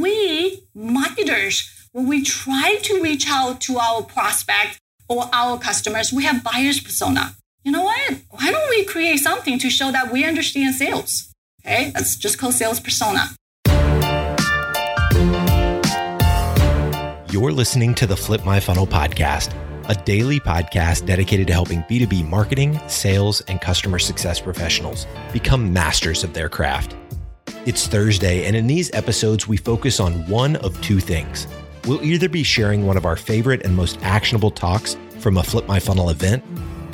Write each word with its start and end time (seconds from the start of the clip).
we 0.00 0.66
marketers, 0.74 1.70
when 1.92 2.08
we 2.08 2.22
try 2.22 2.78
to 2.82 3.00
reach 3.00 3.26
out 3.28 3.60
to 3.60 3.78
our 3.78 4.02
prospects 4.02 4.78
or 5.08 5.28
our 5.32 5.58
customers, 5.58 6.12
we 6.12 6.24
have 6.24 6.42
buyer's 6.42 6.80
persona. 6.80 7.36
You 7.62 7.72
know 7.72 7.82
what? 7.82 8.14
Why 8.30 8.50
don't 8.50 8.68
we 8.70 8.84
create 8.84 9.18
something 9.18 9.58
to 9.60 9.70
show 9.70 9.92
that 9.92 10.12
we 10.12 10.24
understand 10.24 10.74
sales? 10.74 11.32
Okay, 11.64 11.90
that's 11.94 12.16
just 12.16 12.38
called 12.38 12.54
sales 12.54 12.80
persona. 12.80 13.30
You're 17.30 17.52
listening 17.52 17.94
to 17.96 18.06
the 18.06 18.16
Flip 18.16 18.44
My 18.44 18.60
Funnel 18.60 18.86
podcast, 18.86 19.54
a 19.88 19.94
daily 19.94 20.40
podcast 20.40 21.06
dedicated 21.06 21.46
to 21.48 21.52
helping 21.52 21.82
B2B 21.82 22.28
marketing, 22.28 22.80
sales, 22.88 23.40
and 23.42 23.60
customer 23.60 23.98
success 23.98 24.40
professionals 24.40 25.06
become 25.32 25.72
masters 25.72 26.24
of 26.24 26.32
their 26.32 26.48
craft. 26.48 26.96
It's 27.66 27.86
Thursday, 27.86 28.44
and 28.44 28.54
in 28.54 28.66
these 28.66 28.92
episodes, 28.92 29.48
we 29.48 29.56
focus 29.56 29.98
on 29.98 30.12
one 30.28 30.56
of 30.56 30.78
two 30.82 31.00
things. 31.00 31.46
We'll 31.86 32.04
either 32.04 32.28
be 32.28 32.42
sharing 32.42 32.86
one 32.86 32.98
of 32.98 33.06
our 33.06 33.16
favorite 33.16 33.64
and 33.64 33.74
most 33.74 33.98
actionable 34.02 34.50
talks 34.50 34.98
from 35.18 35.38
a 35.38 35.42
Flip 35.42 35.66
My 35.66 35.80
Funnel 35.80 36.10
event, 36.10 36.44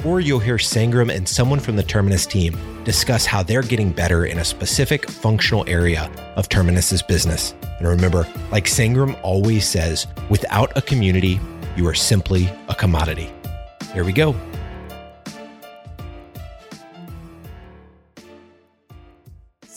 or 0.05 0.21
you'll 0.21 0.39
hear 0.39 0.59
Sangram 0.59 1.13
and 1.13 1.29
someone 1.29 1.59
from 1.59 1.75
the 1.75 1.83
Terminus 1.83 2.25
team 2.25 2.57
discuss 2.85 3.27
how 3.27 3.43
they're 3.43 3.63
getting 3.63 3.91
better 3.91 4.27
in 4.27 4.39
a 4.39 4.45
specific 4.45 5.11
functional 5.11 5.65
area 5.67 6.09
of 6.37 6.49
Terminus's 6.49 7.03
business. 7.03 7.53
And 7.81 7.89
remember, 7.89 8.25
like 8.53 8.67
Sangram 8.67 9.19
always 9.25 9.67
says, 9.67 10.07
without 10.29 10.77
a 10.77 10.83
community, 10.83 11.41
you 11.77 11.85
are 11.89 11.95
simply 11.95 12.49
a 12.69 12.77
commodity. 12.77 13.33
Here 13.93 14.05
we 14.05 14.13
go. 14.13 14.37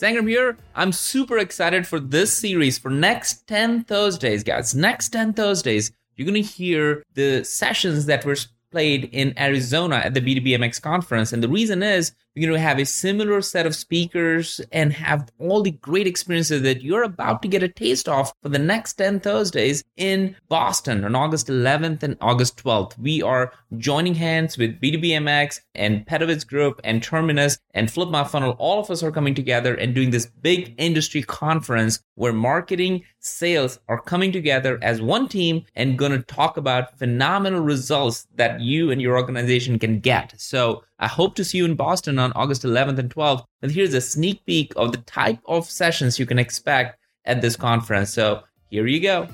Sangram 0.04 0.28
here. 0.28 0.58
I'm 0.76 0.92
super 0.92 1.38
excited 1.38 1.88
for 1.88 1.98
this 1.98 2.38
series 2.38 2.78
for 2.78 2.90
next 2.90 3.48
10 3.48 3.86
Thursdays, 3.86 4.44
guys. 4.44 4.76
Next 4.76 5.10
10 5.10 5.32
Thursdays, 5.32 5.94
you're 6.18 6.30
going 6.30 6.44
to 6.44 6.50
hear 6.50 7.04
the 7.14 7.46
sessions 7.46 8.06
that 8.08 8.26
were 8.26 8.36
played 8.70 9.06
in 9.14 9.34
Arizona 9.40 10.02
at 10.04 10.14
the 10.14 10.20
B2BMX 10.20 10.82
conference. 10.82 11.32
And 11.32 11.42
the 11.42 11.48
reason 11.48 11.82
is 11.82 12.12
going 12.42 12.54
to 12.54 12.60
have 12.60 12.80
a 12.80 12.86
similar 12.86 13.42
set 13.42 13.66
of 13.66 13.76
speakers 13.76 14.60
and 14.72 14.92
have 14.94 15.30
all 15.40 15.62
the 15.62 15.72
great 15.72 16.08
experiences 16.08 16.64
that 16.64 16.82
you're 16.82 17.04
about 17.04 17.42
to 17.42 17.48
get 17.48 17.62
a 17.62 17.68
taste 17.68 18.10
of 18.10 18.34
for 18.42 18.50
the 18.50 18.60
next 18.60 18.94
10 18.94 19.20
Thursdays 19.20 19.84
in 19.98 20.36
Boston 20.50 21.04
on 21.06 21.16
August 21.16 21.48
11th 21.48 22.02
and 22.02 22.18
August 22.22 22.58
12th. 22.58 22.98
We 22.98 23.22
are 23.22 23.54
joining 23.78 24.16
hands 24.16 24.58
with 24.58 24.82
B2BMX 24.82 25.60
and 25.76 26.06
Pedowitz 26.08 26.48
Group 26.48 26.82
and 26.84 27.04
Terminus 27.04 27.58
and 27.76 27.92
Flip 27.92 28.10
My 28.10 28.24
Funnel. 28.24 28.56
All 28.58 28.80
of 28.80 28.90
us 28.90 29.04
are 29.04 29.12
coming 29.12 29.36
together 29.36 29.76
and 29.76 29.94
doing 29.94 30.10
this 30.10 30.26
big 30.26 30.74
industry 30.78 31.22
conference 31.22 32.02
where 32.16 32.34
marketing, 32.34 33.04
sales 33.20 33.80
are 33.88 34.02
coming 34.02 34.32
together 34.32 34.80
as 34.82 35.02
one 35.02 35.28
team 35.28 35.64
and 35.76 35.98
going 35.98 36.12
to 36.12 36.22
talk 36.24 36.58
about 36.58 36.98
phenomenal 36.98 37.62
results 37.62 38.28
that 38.36 38.60
you 38.60 38.92
and 38.92 39.02
your 39.02 39.18
organization 39.18 39.80
can 39.80 40.00
get. 40.00 40.34
So 40.38 40.84
I 41.04 41.08
hope 41.08 41.36
to 41.36 41.44
see 41.44 41.58
you 41.58 41.66
in 41.66 41.76
Boston 41.76 42.18
on 42.18 42.32
August 42.32 42.64
11th 42.64 42.98
and 42.98 43.14
12th. 43.14 43.44
And 43.62 43.70
here's 43.70 43.94
a 43.94 44.00
sneak 44.00 44.46
peek 44.46 44.72
of 44.78 44.94
the 44.94 45.00
type 45.00 45.38
of 45.44 45.70
sessions 45.70 46.18
you 46.18 46.26
can 46.26 46.40
expect 46.40 46.98
at 47.26 47.42
this 47.42 47.58
conference. 47.58 48.14
So 48.14 48.44
here 48.70 48.88
you 48.88 49.02
go. 49.02 49.28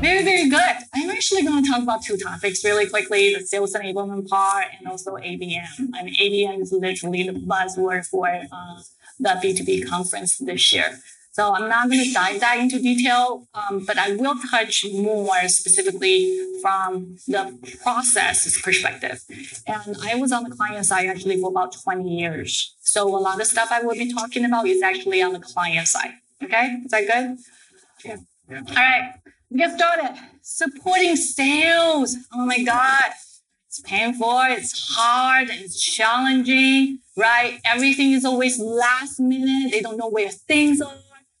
Very, 0.00 0.24
very 0.24 0.48
good. 0.48 0.76
I'm 0.96 1.10
actually 1.10 1.44
going 1.44 1.62
to 1.62 1.70
talk 1.70 1.80
about 1.80 2.02
two 2.02 2.16
topics 2.16 2.64
really 2.64 2.88
quickly 2.88 3.36
the 3.36 3.40
sales 3.46 3.74
enablement 3.74 4.28
part 4.28 4.66
and 4.80 4.88
also 4.88 5.12
ABM. 5.12 5.78
Mean, 5.78 6.14
ABM 6.16 6.62
is 6.62 6.72
literally 6.72 7.22
the 7.22 7.34
buzzword 7.34 8.04
for 8.04 8.26
uh, 8.28 8.82
the 9.20 9.28
B2B 9.28 9.88
conference 9.88 10.38
this 10.38 10.72
year. 10.72 10.98
So 11.36 11.52
I'm 11.52 11.68
not 11.68 11.90
going 11.90 12.02
to 12.02 12.12
dive 12.14 12.40
that 12.40 12.58
into 12.58 12.80
detail, 12.80 13.46
um, 13.52 13.84
but 13.84 13.98
I 13.98 14.16
will 14.16 14.36
touch 14.50 14.86
more 14.90 15.46
specifically 15.48 16.40
from 16.62 17.18
the 17.28 17.58
process 17.82 18.58
perspective. 18.62 19.20
And 19.66 19.98
I 20.02 20.14
was 20.14 20.32
on 20.32 20.44
the 20.44 20.56
client 20.56 20.86
side 20.86 21.08
actually 21.08 21.38
for 21.38 21.50
about 21.50 21.76
20 21.84 22.08
years. 22.08 22.74
So 22.80 23.06
a 23.14 23.20
lot 23.20 23.38
of 23.38 23.46
stuff 23.46 23.68
I 23.70 23.82
will 23.82 23.92
be 23.92 24.10
talking 24.10 24.46
about 24.46 24.66
is 24.66 24.80
actually 24.80 25.20
on 25.20 25.34
the 25.34 25.40
client 25.40 25.88
side. 25.88 26.14
Okay, 26.42 26.80
is 26.86 26.90
that 26.92 27.06
good? 27.06 27.36
Yeah. 28.02 28.16
yeah. 28.48 28.62
All 28.70 28.74
right, 28.74 29.12
let's 29.50 29.58
get 29.58 29.78
started. 29.78 30.18
Supporting 30.40 31.16
sales. 31.16 32.16
Oh 32.32 32.46
my 32.46 32.62
God. 32.62 33.12
It's 33.68 33.80
painful, 33.80 34.40
it's 34.56 34.94
hard, 34.96 35.48
it's 35.50 35.78
challenging, 35.78 37.00
right? 37.14 37.60
Everything 37.62 38.12
is 38.12 38.24
always 38.24 38.58
last 38.58 39.20
minute. 39.20 39.70
They 39.70 39.82
don't 39.82 39.98
know 39.98 40.08
where 40.08 40.30
things 40.30 40.80
are 40.80 40.94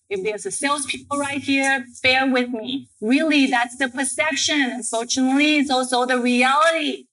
if 0.08 0.22
there's 0.22 0.46
a 0.46 0.50
salespeople 0.50 1.18
right 1.18 1.42
here, 1.42 1.84
bear 2.02 2.30
with 2.30 2.50
me. 2.50 2.88
Really, 3.00 3.46
that's 3.46 3.76
the 3.76 3.88
perception. 3.88 4.60
Unfortunately, 4.60 5.58
it's 5.58 5.70
also 5.70 6.06
the 6.06 6.18
reality, 6.18 7.06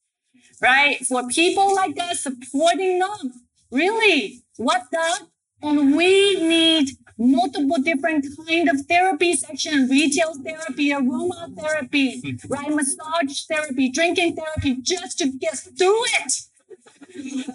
right? 0.62 1.04
For 1.06 1.28
people 1.28 1.74
like 1.76 2.00
us 2.00 2.24
supporting 2.24 3.00
them, 3.00 3.34
really, 3.72 4.44
what 4.58 4.84
the? 4.92 5.28
And 5.62 5.96
we 5.96 6.36
need 6.36 6.90
multiple 7.18 7.78
different 7.82 8.26
kind 8.48 8.70
of 8.70 8.86
therapy 8.86 9.34
section, 9.34 9.88
retail 9.88 10.34
therapy, 10.44 10.90
aromatherapy, 10.90 12.40
right? 12.50 12.70
Massage 12.70 13.46
therapy, 13.50 13.90
drinking 13.90 14.36
therapy, 14.36 14.82
just 14.82 15.18
to 15.20 15.32
get 15.32 15.58
through 15.58 16.04
it. 16.22 16.34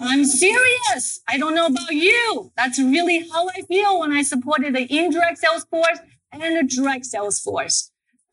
I'm 0.01 0.25
serious. 0.25 1.21
I 1.29 1.39
don't 1.39 1.55
know 1.55 1.67
about 1.67 1.93
you. 1.93 2.53
That's 2.57 2.79
really 2.79 3.29
how 3.29 3.49
I 3.49 3.63
feel 3.63 4.01
when 4.01 4.13
I 4.13 4.23
supported 4.23 4.75
the 4.75 4.87
indirect 4.93 5.39
sales 5.39 5.65
force 5.65 5.99
and 6.33 6.43
the 6.43 6.63
direct 6.63 7.07
sales 7.07 7.41
force. 7.41 7.91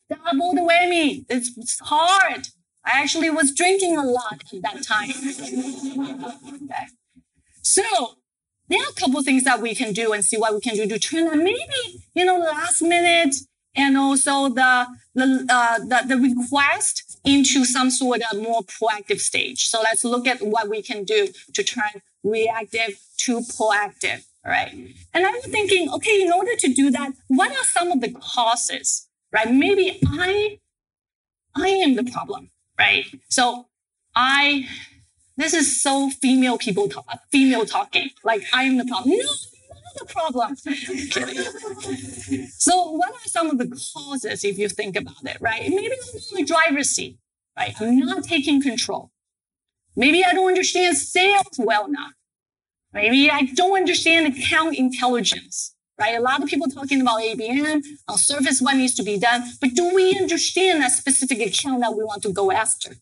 Double 0.09 0.53
the 0.53 0.61
whammy. 0.61 1.25
It's 1.29 1.79
hard. 1.79 2.49
I 2.85 3.01
actually 3.01 3.31
was 3.31 3.51
drinking 3.51 3.97
a 3.97 4.03
lot 4.03 4.43
at 4.53 4.61
that 4.61 4.83
time. 4.83 5.09
okay. 6.63 6.85
So 7.61 7.81
there 8.69 8.79
are 8.79 8.89
a 8.89 8.93
couple 8.93 9.23
things 9.23 9.43
that 9.45 9.61
we 9.61 9.73
can 9.73 9.93
do 9.93 10.13
and 10.13 10.23
see 10.23 10.37
what 10.37 10.53
we 10.53 10.61
can 10.61 10.75
do 10.75 10.87
to 10.87 10.99
turn 10.99 11.25
that 11.25 11.37
maybe, 11.37 12.05
you 12.13 12.25
know, 12.25 12.37
last 12.37 12.81
minute 12.81 13.35
and 13.75 13.97
also 13.97 14.49
the 14.49 14.87
the, 15.15 15.45
uh, 15.49 15.79
the, 15.79 16.15
the 16.15 16.17
request 16.17 17.04
into 17.25 17.65
some 17.65 17.89
sort 17.89 18.21
of 18.31 18.39
more 18.41 18.61
proactive 18.61 19.19
stage. 19.19 19.67
So 19.67 19.81
let's 19.81 20.03
look 20.03 20.27
at 20.27 20.41
what 20.41 20.69
we 20.69 20.81
can 20.81 21.03
do 21.03 21.29
to 21.53 21.63
turn 21.63 22.01
reactive 22.23 22.99
to 23.17 23.39
proactive. 23.39 24.25
Right. 24.45 24.93
And 25.13 25.25
I'm 25.25 25.41
thinking, 25.41 25.89
okay, 25.91 26.21
in 26.21 26.31
order 26.31 26.55
to 26.55 26.71
do 26.71 26.91
that, 26.91 27.13
what 27.27 27.51
are 27.51 27.63
some 27.63 27.91
of 27.91 28.01
the 28.01 28.11
causes? 28.11 29.07
Right. 29.31 29.51
Maybe 29.51 29.99
I, 30.07 30.59
I 31.55 31.69
am 31.69 31.95
the 31.95 32.03
problem. 32.03 32.51
Right. 32.77 33.05
So 33.29 33.67
I, 34.15 34.67
this 35.35 35.53
is 35.53 35.81
so 35.81 36.09
female 36.09 36.59
people 36.59 36.87
talk, 36.89 37.21
female 37.31 37.65
talking. 37.65 38.09
Like 38.23 38.43
I 38.53 38.63
am 38.63 38.77
the 38.77 38.85
problem. 38.85 39.17
No, 39.17 39.31
the 39.95 40.05
problem. 40.05 40.55
so 42.57 42.91
what 42.91 43.11
are 43.11 43.27
some 43.27 43.49
of 43.49 43.57
the 43.57 43.67
causes 43.93 44.43
if 44.43 44.57
you 44.57 44.69
think 44.69 44.95
about 44.95 45.23
it, 45.23 45.37
right? 45.39 45.61
Maybe 45.69 45.93
I'm 45.93 46.15
in 46.15 46.35
the 46.35 46.45
driver's 46.45 46.89
seat, 46.89 47.17
right? 47.57 47.73
I'm 47.79 47.99
not 47.99 48.23
taking 48.23 48.61
control. 48.61 49.11
Maybe 49.95 50.23
I 50.25 50.33
don't 50.33 50.47
understand 50.47 50.97
sales 50.97 51.57
well 51.57 51.85
enough. 51.85 52.13
Maybe 52.93 53.29
I 53.29 53.43
don't 53.43 53.77
understand 53.77 54.33
account 54.33 54.77
intelligence, 54.77 55.75
right? 55.99 56.15
A 56.15 56.21
lot 56.21 56.41
of 56.41 56.49
people 56.49 56.67
talking 56.67 57.01
about 57.01 57.19
ABM, 57.19 57.81
on 58.07 58.17
service, 58.17 58.61
what 58.61 58.75
needs 58.75 58.93
to 58.95 59.03
be 59.03 59.19
done, 59.19 59.43
but 59.59 59.73
do 59.73 59.93
we 59.93 60.17
understand 60.17 60.81
that 60.81 60.91
specific 60.91 61.39
account 61.39 61.81
that 61.81 61.95
we 61.95 62.03
want 62.03 62.23
to 62.23 62.31
go 62.31 62.51
after? 62.51 62.95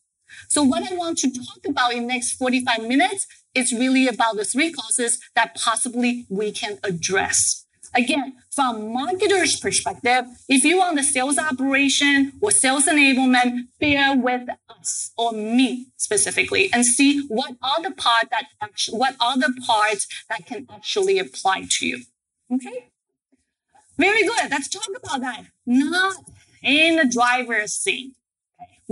So 0.49 0.63
what 0.63 0.91
I 0.91 0.95
want 0.95 1.17
to 1.19 1.31
talk 1.31 1.65
about 1.67 1.93
in 1.93 2.01
the 2.01 2.07
next 2.07 2.33
45 2.33 2.87
minutes 2.87 3.27
it's 3.55 3.73
really 3.73 4.07
about 4.07 4.35
the 4.35 4.45
three 4.45 4.71
causes 4.71 5.19
that 5.35 5.55
possibly 5.55 6.25
we 6.29 6.51
can 6.51 6.79
address. 6.83 7.65
Again, 7.95 8.33
from 8.49 8.81
marketer's 8.81 9.59
perspective, 9.59 10.25
if 10.49 10.63
you 10.63 10.79
want 10.79 10.97
the 10.97 11.03
sales 11.03 11.37
operation 11.37 12.33
or 12.41 12.49
sales 12.49 12.87
enablement, 12.87 13.67
bear 13.79 14.15
with 14.17 14.49
us 14.69 15.11
or 15.15 15.31
me 15.31 15.87
specifically 15.97 16.71
and 16.73 16.85
see 16.85 17.25
what 17.27 17.51
are 17.61 17.83
the 17.83 17.91
part 17.91 18.29
that 18.31 18.45
actually, 18.61 18.97
what 18.97 19.15
are 19.19 19.37
the 19.37 19.53
parts 19.67 20.07
that 20.27 20.45
can 20.47 20.65
actually 20.71 21.19
apply 21.19 21.65
to 21.69 21.85
you. 21.85 22.03
Okay. 22.51 22.89
Very 23.97 24.23
good. 24.23 24.49
Let's 24.49 24.69
talk 24.69 24.89
about 24.89 25.21
that. 25.21 25.45
Not 25.67 26.15
in 26.63 26.95
the 26.95 27.05
driver's 27.05 27.73
seat. 27.73 28.13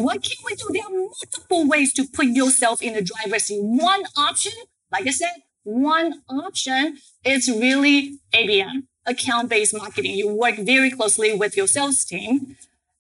What 0.04 0.24
can 0.24 0.38
we 0.46 0.56
do? 0.56 0.68
There 0.70 0.84
are 0.84 0.90
multiple 0.90 1.68
ways 1.68 1.94
to 1.94 2.06
put 2.06 2.28
yourself 2.28 2.82
in 2.82 2.94
the 2.94 3.02
driver's 3.02 3.44
seat. 3.46 3.62
One 3.62 4.04
option, 4.18 4.54
like 4.92 5.08
I 5.08 5.12
said, 5.12 5.34
one 5.64 6.22
option 6.30 6.98
is 7.24 7.50
really 7.50 8.20
ABM, 8.34 8.84
account-based 9.06 9.76
marketing. 9.76 10.16
You 10.16 10.34
work 10.34 10.58
very 10.58 10.92
closely 10.92 11.36
with 11.36 11.56
your 11.56 11.68
sales 11.68 12.04
team. 12.04 12.58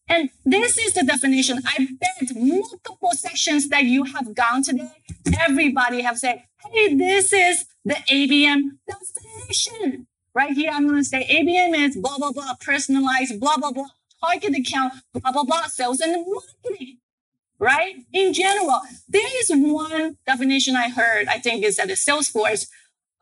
And 0.08 0.30
this 0.46 0.78
is 0.78 0.94
the 0.94 1.04
definition. 1.04 1.62
I 1.66 1.88
bet 2.00 2.36
multiple 2.36 3.12
sessions 3.14 3.70
that 3.70 3.86
you 3.86 4.04
have 4.04 4.36
gone 4.36 4.62
today, 4.64 4.92
everybody 5.40 6.02
have 6.02 6.18
said, 6.18 6.44
hey, 6.70 6.96
this 6.96 7.32
is 7.32 7.66
the 7.86 7.96
ABM 7.96 8.78
definition. 8.88 10.08
right 10.34 10.52
here, 10.52 10.72
I'm 10.72 10.88
going 10.88 11.00
to 11.00 11.06
say 11.06 11.26
ABM 11.26 11.88
is 11.88 11.98
blah, 11.98 12.18
blah, 12.18 12.32
blah, 12.32 12.56
personalized, 12.60 13.40
blah, 13.40 13.58
blah, 13.58 13.72
blah, 13.72 13.88
target 14.24 14.56
account, 14.58 14.94
blah, 15.14 15.32
blah, 15.32 15.44
blah, 15.44 15.68
sales 15.68 16.00
and 16.00 16.26
marketing, 16.28 16.98
right? 17.60 17.96
In 18.14 18.34
general, 18.34 18.82
there 19.08 19.42
is 19.42 19.52
one 19.54 20.18
definition 20.26 20.76
I 20.76 20.90
heard, 20.90 21.28
I 21.28 21.40
think 21.40 21.64
is 21.64 21.80
at 21.80 21.88
the 21.88 21.94
Salesforce. 21.94 22.68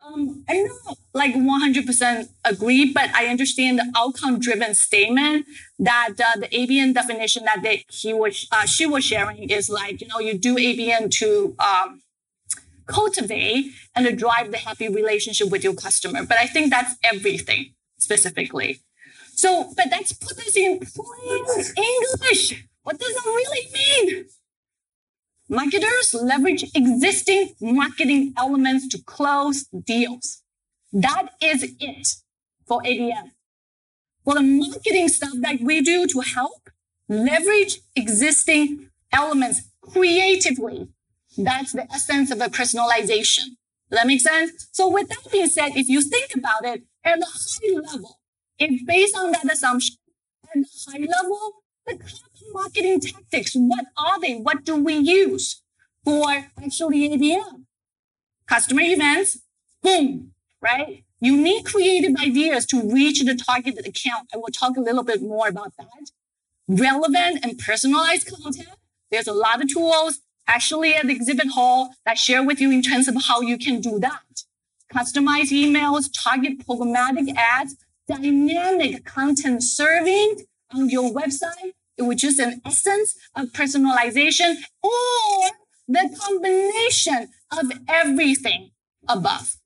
Um, 0.06 0.44
I'm 0.48 0.64
not 0.64 0.96
like 1.12 1.34
100% 1.34 2.28
agree, 2.44 2.92
but 2.92 3.10
I 3.14 3.26
understand 3.26 3.78
the 3.78 3.92
outcome 3.96 4.40
driven 4.40 4.74
statement 4.74 5.46
that 5.78 6.14
uh, 6.18 6.40
the 6.40 6.48
ABM 6.48 6.94
definition 6.94 7.44
that 7.44 7.62
they, 7.62 7.84
he 7.88 8.14
was, 8.14 8.48
uh, 8.50 8.64
she 8.64 8.86
was 8.86 9.04
sharing 9.04 9.50
is 9.50 9.68
like, 9.68 10.00
you 10.00 10.08
know, 10.08 10.18
you 10.18 10.38
do 10.38 10.56
ABM 10.56 11.10
to, 11.10 11.54
um, 11.58 12.02
cultivate 12.90 13.72
and 13.94 14.04
to 14.06 14.14
drive 14.14 14.50
the 14.50 14.58
happy 14.58 14.88
relationship 14.88 15.48
with 15.50 15.64
your 15.64 15.74
customer. 15.74 16.24
But 16.24 16.38
I 16.38 16.46
think 16.46 16.70
that's 16.70 16.96
everything 17.04 17.74
specifically. 17.98 18.80
So, 19.40 19.72
but 19.74 19.86
let's 19.90 20.12
put 20.12 20.36
this 20.36 20.54
in 20.54 20.80
plain 20.80 21.44
English. 21.76 22.66
What 22.82 22.98
does 22.98 23.16
it 23.16 23.24
really 23.24 23.68
mean? 23.72 24.26
Marketers 25.48 26.14
leverage 26.14 26.64
existing 26.74 27.54
marketing 27.58 28.34
elements 28.36 28.86
to 28.88 29.02
close 29.02 29.64
deals. 29.64 30.42
That 30.92 31.28
is 31.40 31.74
it 31.80 32.08
for 32.66 32.82
ABM. 32.82 33.30
For 34.24 34.34
the 34.34 34.42
marketing 34.42 35.08
stuff 35.08 35.32
that 35.40 35.60
we 35.62 35.80
do 35.80 36.06
to 36.06 36.20
help 36.20 36.68
leverage 37.08 37.80
existing 37.96 38.90
elements 39.10 39.62
creatively 39.80 40.88
that's 41.38 41.72
the 41.72 41.90
essence 41.92 42.30
of 42.30 42.40
a 42.40 42.48
personalization. 42.48 43.56
That 43.90 44.06
make 44.06 44.20
sense? 44.20 44.68
So 44.72 44.88
with 44.88 45.08
that 45.08 45.32
being 45.32 45.46
said, 45.46 45.70
if 45.76 45.88
you 45.88 46.02
think 46.02 46.34
about 46.36 46.64
it 46.64 46.82
at 47.04 47.18
a 47.18 47.24
high 47.24 47.80
level, 47.80 48.19
if 48.60 48.86
based 48.86 49.16
on 49.16 49.32
that 49.32 49.50
assumption, 49.50 49.96
at 50.54 50.64
high 50.86 50.98
level, 50.98 51.62
the 51.86 51.94
common 51.94 52.52
marketing 52.52 53.00
tactics, 53.00 53.52
what 53.54 53.86
are 53.96 54.20
they? 54.20 54.34
What 54.34 54.64
do 54.64 54.76
we 54.76 54.94
use 54.94 55.62
for 56.04 56.30
actually 56.62 57.08
ABM? 57.08 57.64
Customer 58.46 58.82
events, 58.82 59.38
boom, 59.82 60.32
right? 60.60 61.04
Unique 61.20 61.66
creative 61.66 62.16
ideas 62.20 62.66
to 62.66 62.90
reach 62.92 63.22
the 63.22 63.34
targeted 63.34 63.86
account. 63.86 64.28
I 64.34 64.36
will 64.36 64.48
talk 64.52 64.76
a 64.76 64.80
little 64.80 65.04
bit 65.04 65.22
more 65.22 65.48
about 65.48 65.72
that. 65.78 66.10
Relevant 66.68 67.40
and 67.42 67.58
personalized 67.58 68.28
content. 68.28 68.68
There's 69.10 69.26
a 69.26 69.32
lot 69.32 69.62
of 69.62 69.68
tools 69.68 70.20
actually 70.46 70.94
at 70.94 71.06
the 71.06 71.12
exhibit 71.12 71.48
hall 71.48 71.94
that 72.04 72.18
share 72.18 72.44
with 72.44 72.60
you 72.60 72.70
in 72.70 72.82
terms 72.82 73.08
of 73.08 73.16
how 73.26 73.40
you 73.40 73.56
can 73.56 73.80
do 73.80 73.98
that. 74.00 74.42
Customized 74.92 75.52
emails, 75.52 76.10
target 76.12 76.66
programmatic 76.66 77.32
ads, 77.36 77.76
dynamic 78.10 79.04
content 79.04 79.62
serving 79.62 80.44
on 80.74 80.88
your 80.88 81.10
website, 81.12 81.72
which 81.98 82.24
is 82.24 82.38
an 82.38 82.60
essence 82.64 83.14
of 83.36 83.48
personalization 83.48 84.56
or 84.82 85.50
the 85.86 86.16
combination 86.20 87.28
of 87.52 87.72
everything 87.88 88.70
above. 89.08 89.56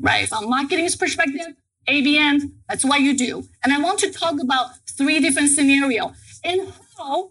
Right? 0.00 0.28
From 0.28 0.48
marketing's 0.48 0.96
perspective, 0.96 1.54
ABM, 1.88 2.52
that's 2.68 2.84
what 2.84 3.00
you 3.00 3.16
do. 3.16 3.44
And 3.64 3.72
I 3.72 3.80
want 3.80 3.98
to 4.00 4.12
talk 4.12 4.40
about 4.40 4.70
three 4.90 5.20
different 5.20 5.50
scenarios 5.50 6.12
and 6.44 6.72
how 6.98 7.30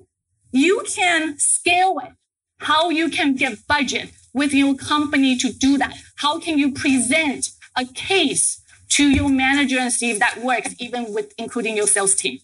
you 0.51 0.83
can 0.87 1.37
scale 1.37 1.99
it, 2.03 2.13
how 2.59 2.89
you 2.89 3.09
can 3.09 3.35
get 3.35 3.67
budget 3.67 4.11
with 4.33 4.53
your 4.53 4.75
company 4.75 5.37
to 5.37 5.51
do 5.51 5.77
that. 5.77 5.95
How 6.17 6.39
can 6.39 6.57
you 6.57 6.71
present 6.71 7.49
a 7.77 7.85
case 7.85 8.61
to 8.89 9.09
your 9.09 9.29
manager 9.29 9.79
and 9.79 9.91
see 9.91 10.11
if 10.11 10.19
that 10.19 10.41
works, 10.43 10.75
even 10.79 11.13
with 11.13 11.33
including 11.37 11.75
your 11.75 11.87
sales 11.87 12.15
team? 12.15 12.39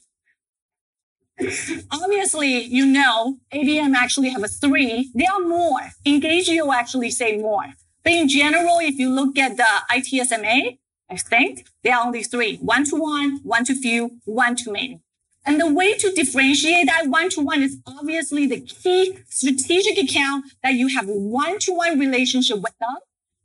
Obviously, 1.91 2.63
you 2.63 2.85
know, 2.85 3.38
ABM 3.53 3.95
actually 3.95 4.29
have 4.29 4.43
a 4.43 4.47
three. 4.47 5.11
There 5.13 5.31
are 5.31 5.39
more. 5.39 5.79
Engagio 6.05 6.73
actually 6.73 7.09
say 7.11 7.38
more. 7.38 7.65
But 8.03 8.13
in 8.13 8.27
general, 8.27 8.79
if 8.79 8.95
you 8.95 9.09
look 9.09 9.38
at 9.38 9.57
the 9.57 9.67
ITSMA, 9.91 10.77
I 11.09 11.17
think 11.17 11.67
there 11.83 11.95
are 11.95 12.05
only 12.05 12.23
three. 12.23 12.57
One 12.57 12.83
to 12.85 12.95
one, 12.95 13.39
one 13.43 13.65
to 13.65 13.75
few, 13.75 14.17
one 14.25 14.55
to 14.57 14.71
many. 14.71 15.01
And 15.45 15.59
the 15.59 15.71
way 15.71 15.95
to 15.95 16.11
differentiate 16.11 16.85
that 16.88 17.07
one 17.07 17.29
to 17.31 17.41
one 17.41 17.63
is 17.63 17.77
obviously 17.88 18.45
the 18.45 18.61
key 18.61 19.17
strategic 19.27 19.97
account 19.97 20.45
that 20.63 20.75
you 20.75 20.88
have 20.89 21.07
one 21.07 21.57
to 21.59 21.73
one 21.73 21.99
relationship 21.99 22.61
with 22.61 22.77
them. 22.79 22.95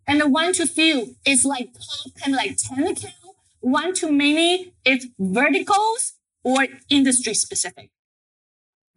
And 0.06 0.20
the 0.20 0.29
one 0.29 0.53
to 0.55 0.67
few 0.67 1.17
is 1.26 1.44
like 1.44 1.73
top 1.73 2.12
and 2.25 2.35
like 2.35 2.56
10 2.56 2.87
account. 2.87 3.14
One 3.61 3.94
to 3.94 4.11
many 4.11 4.73
is 4.85 5.08
verticals 5.19 6.14
or 6.44 6.67
industry 6.88 7.35
specific. 7.35 7.91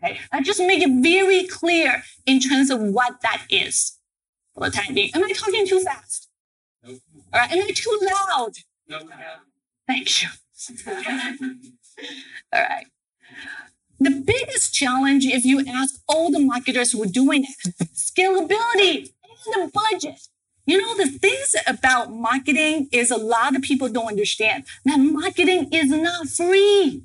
Okay. 0.03 0.19
I 0.31 0.41
just 0.41 0.59
make 0.59 0.81
it 0.81 1.01
very 1.01 1.47
clear 1.47 2.03
in 2.25 2.39
terms 2.39 2.69
of 2.69 2.79
what 2.79 3.21
that 3.21 3.43
is 3.49 3.97
for 4.53 4.69
the 4.69 4.71
time 4.71 4.93
being. 4.93 5.09
Am 5.15 5.23
I 5.23 5.31
talking 5.31 5.67
too 5.67 5.79
fast? 5.79 6.29
Nope. 6.83 6.99
All 7.33 7.39
right. 7.39 7.51
Am 7.51 7.63
I 7.63 7.71
too 7.73 7.99
loud? 8.01 8.51
No. 8.87 8.99
Nope. 8.99 9.09
Thank 9.87 10.21
you. 10.21 10.29
All 12.53 12.61
right. 12.61 12.85
The 13.99 14.11
biggest 14.11 14.73
challenge, 14.73 15.25
if 15.25 15.43
you 15.43 15.65
ask 15.67 15.99
all 16.07 16.31
the 16.31 16.39
marketers 16.39 16.93
who 16.93 17.03
are 17.03 17.07
doing 17.07 17.43
it, 17.43 17.75
scalability 17.93 19.11
and 19.53 19.67
the 19.67 19.71
budget. 19.73 20.28
You 20.69 20.77
know, 20.79 20.95
the 20.97 21.07
things 21.07 21.55
about 21.65 22.13
marketing 22.13 22.89
is 22.91 23.09
a 23.09 23.17
lot 23.17 23.55
of 23.55 23.63
people 23.63 23.89
don't 23.89 24.09
understand 24.09 24.65
that 24.85 24.97
marketing 24.97 25.69
is 25.71 25.89
not 25.89 26.27
free. 26.27 27.01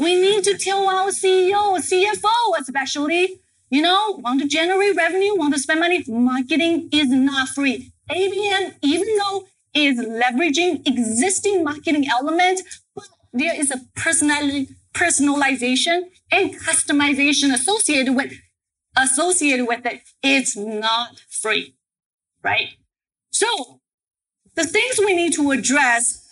We 0.00 0.16
need 0.16 0.42
to 0.42 0.58
tell 0.58 0.88
our 0.88 1.10
CEO, 1.10 1.78
CFO 1.78 2.60
especially, 2.60 3.38
you 3.70 3.82
know, 3.82 4.20
want 4.24 4.40
to 4.42 4.48
generate 4.48 4.96
revenue, 4.96 5.36
want 5.36 5.54
to 5.54 5.60
spend 5.60 5.78
money. 5.78 6.02
Marketing 6.08 6.88
is 6.90 7.08
not 7.08 7.50
free. 7.50 7.92
ABM, 8.10 8.74
even 8.82 9.16
though 9.16 9.46
is 9.74 10.00
leveraging 10.00 10.84
existing 10.84 11.62
marketing 11.62 12.06
elements, 12.10 12.82
but 12.96 13.04
there 13.32 13.54
is 13.54 13.70
a 13.70 13.78
personality 13.94 14.74
personalization 14.92 16.10
and 16.32 16.54
customization 16.56 17.54
associated 17.54 18.16
with 18.16 18.32
associated 18.96 19.66
with 19.68 19.86
it. 19.86 20.02
It's 20.20 20.56
not 20.56 21.20
free, 21.30 21.74
right? 22.42 22.70
So 23.30 23.80
the 24.54 24.64
things 24.64 24.98
we 24.98 25.14
need 25.14 25.32
to 25.34 25.50
address, 25.50 26.26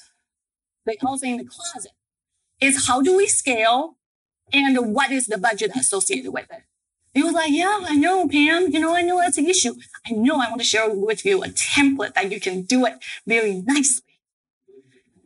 the 0.86 0.96
elephant 1.04 1.32
in 1.32 1.36
the 1.38 1.44
closet, 1.44 1.92
is 2.60 2.86
how 2.86 3.00
do 3.02 3.16
we 3.16 3.26
scale 3.26 3.96
and 4.52 4.94
what 4.94 5.10
is 5.10 5.26
the 5.26 5.38
budget 5.38 5.72
associated 5.76 6.32
with 6.32 6.50
it? 6.50 6.62
He 7.12 7.22
was 7.22 7.32
like, 7.32 7.50
yeah, 7.50 7.80
I 7.82 7.96
know, 7.96 8.28
Pam. 8.28 8.70
You 8.70 8.78
know, 8.78 8.94
I 8.94 9.02
know 9.02 9.18
that's 9.18 9.38
an 9.38 9.46
issue. 9.46 9.74
I 10.06 10.12
know 10.12 10.34
I 10.34 10.48
want 10.48 10.60
to 10.60 10.66
share 10.66 10.88
with 10.88 11.24
you 11.24 11.42
a 11.42 11.48
template 11.48 12.14
that 12.14 12.30
you 12.30 12.38
can 12.40 12.62
do 12.62 12.86
it 12.86 12.94
very 13.26 13.62
nicely. 13.66 14.04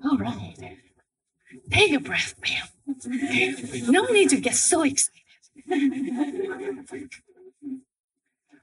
All 0.02 0.16
right. 0.16 0.78
Take 1.70 1.92
a 1.92 2.00
breath, 2.00 2.35
Pam. 2.40 2.66
No 3.88 4.04
need 4.04 4.30
to 4.30 4.40
get 4.40 4.54
so 4.54 4.82
excited. 4.82 5.20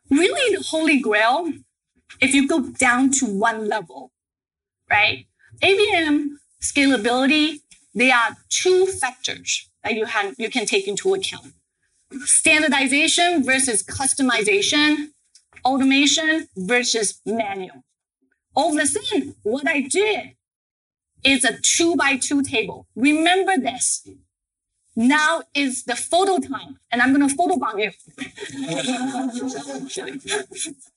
really, 0.09 0.55
the 0.55 0.63
holy 0.67 0.99
grail, 0.99 1.51
if 2.19 2.33
you 2.33 2.47
go 2.47 2.69
down 2.69 3.11
to 3.11 3.25
one 3.25 3.67
level, 3.67 4.11
right? 4.89 5.25
ABM 5.61 6.37
scalability, 6.61 7.61
there 7.93 8.15
are 8.15 8.37
two 8.49 8.85
factors 8.85 9.69
that 9.83 9.93
you 9.93 10.05
have 10.05 10.35
you 10.37 10.49
can 10.49 10.65
take 10.65 10.87
into 10.87 11.13
account. 11.13 11.53
Standardization 12.25 13.43
versus 13.43 13.83
customization, 13.83 15.09
automation 15.63 16.47
versus 16.55 17.21
manual. 17.25 17.83
All 18.55 18.77
of 18.77 18.83
a 18.83 18.85
sudden, 18.85 19.35
what 19.43 19.67
I 19.67 19.81
did 19.81 20.35
is 21.23 21.45
a 21.45 21.57
two 21.61 21.95
by 21.95 22.17
two 22.17 22.41
table. 22.41 22.87
Remember 22.95 23.57
this. 23.57 24.07
Now 24.93 25.43
is 25.53 25.85
the 25.85 25.95
photo 25.95 26.37
time, 26.39 26.79
and 26.91 27.01
I'm 27.01 27.13
going 27.13 27.27
to 27.27 27.33
photobomb 27.33 27.79
you. 27.79 27.91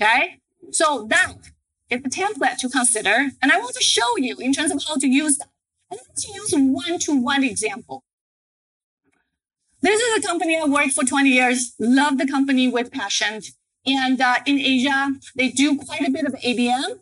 okay? 0.00 0.40
So 0.70 1.06
that 1.10 1.34
is 1.90 2.00
a 2.00 2.08
template 2.08 2.58
to 2.58 2.68
consider, 2.68 3.30
and 3.42 3.52
I 3.52 3.58
want 3.58 3.74
to 3.74 3.82
show 3.82 4.16
you 4.16 4.36
in 4.38 4.52
terms 4.52 4.70
of 4.70 4.82
how 4.86 4.96
to 4.96 5.08
use 5.08 5.38
that. 5.38 5.48
And 5.90 6.00
let's 6.06 6.28
use 6.28 6.52
one-to-one 6.52 7.44
example. 7.44 8.04
This 9.80 10.00
is 10.00 10.24
a 10.24 10.26
company 10.26 10.58
I 10.58 10.64
worked 10.64 10.92
for 10.92 11.04
20 11.04 11.30
years, 11.30 11.74
love 11.78 12.18
the 12.18 12.26
company 12.26 12.68
with 12.68 12.92
passion. 12.92 13.40
And 13.86 14.20
uh, 14.20 14.36
in 14.44 14.58
Asia, 14.58 15.12
they 15.34 15.48
do 15.50 15.78
quite 15.78 16.06
a 16.06 16.10
bit 16.10 16.26
of 16.26 16.34
ABM. 16.34 17.00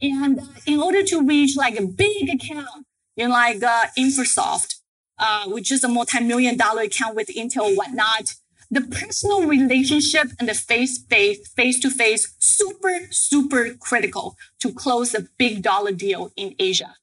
And 0.00 0.38
uh, 0.38 0.42
in 0.66 0.80
order 0.80 1.02
to 1.02 1.26
reach 1.26 1.56
like 1.56 1.78
a 1.78 1.86
big 1.86 2.30
account 2.30 2.86
in 3.16 3.30
like 3.30 3.62
uh, 3.62 3.86
Infosoft, 3.98 4.76
uh, 5.18 5.48
which 5.48 5.70
is 5.70 5.84
a 5.84 5.88
multi-million 5.88 6.56
dollar 6.56 6.82
account 6.82 7.14
with 7.16 7.28
Intel 7.28 7.76
whatnot, 7.76 8.34
the 8.74 8.80
personal 8.80 9.46
relationship 9.46 10.28
and 10.38 10.48
the 10.48 10.54
face 10.54 10.98
face 10.98 11.46
face 11.48 11.78
to 11.80 11.90
face 11.90 12.34
super 12.38 13.06
super 13.10 13.74
critical 13.74 14.36
to 14.60 14.72
close 14.72 15.14
a 15.14 15.28
big 15.38 15.62
dollar 15.62 15.92
deal 15.92 16.32
in 16.36 16.54
Asia, 16.58 16.96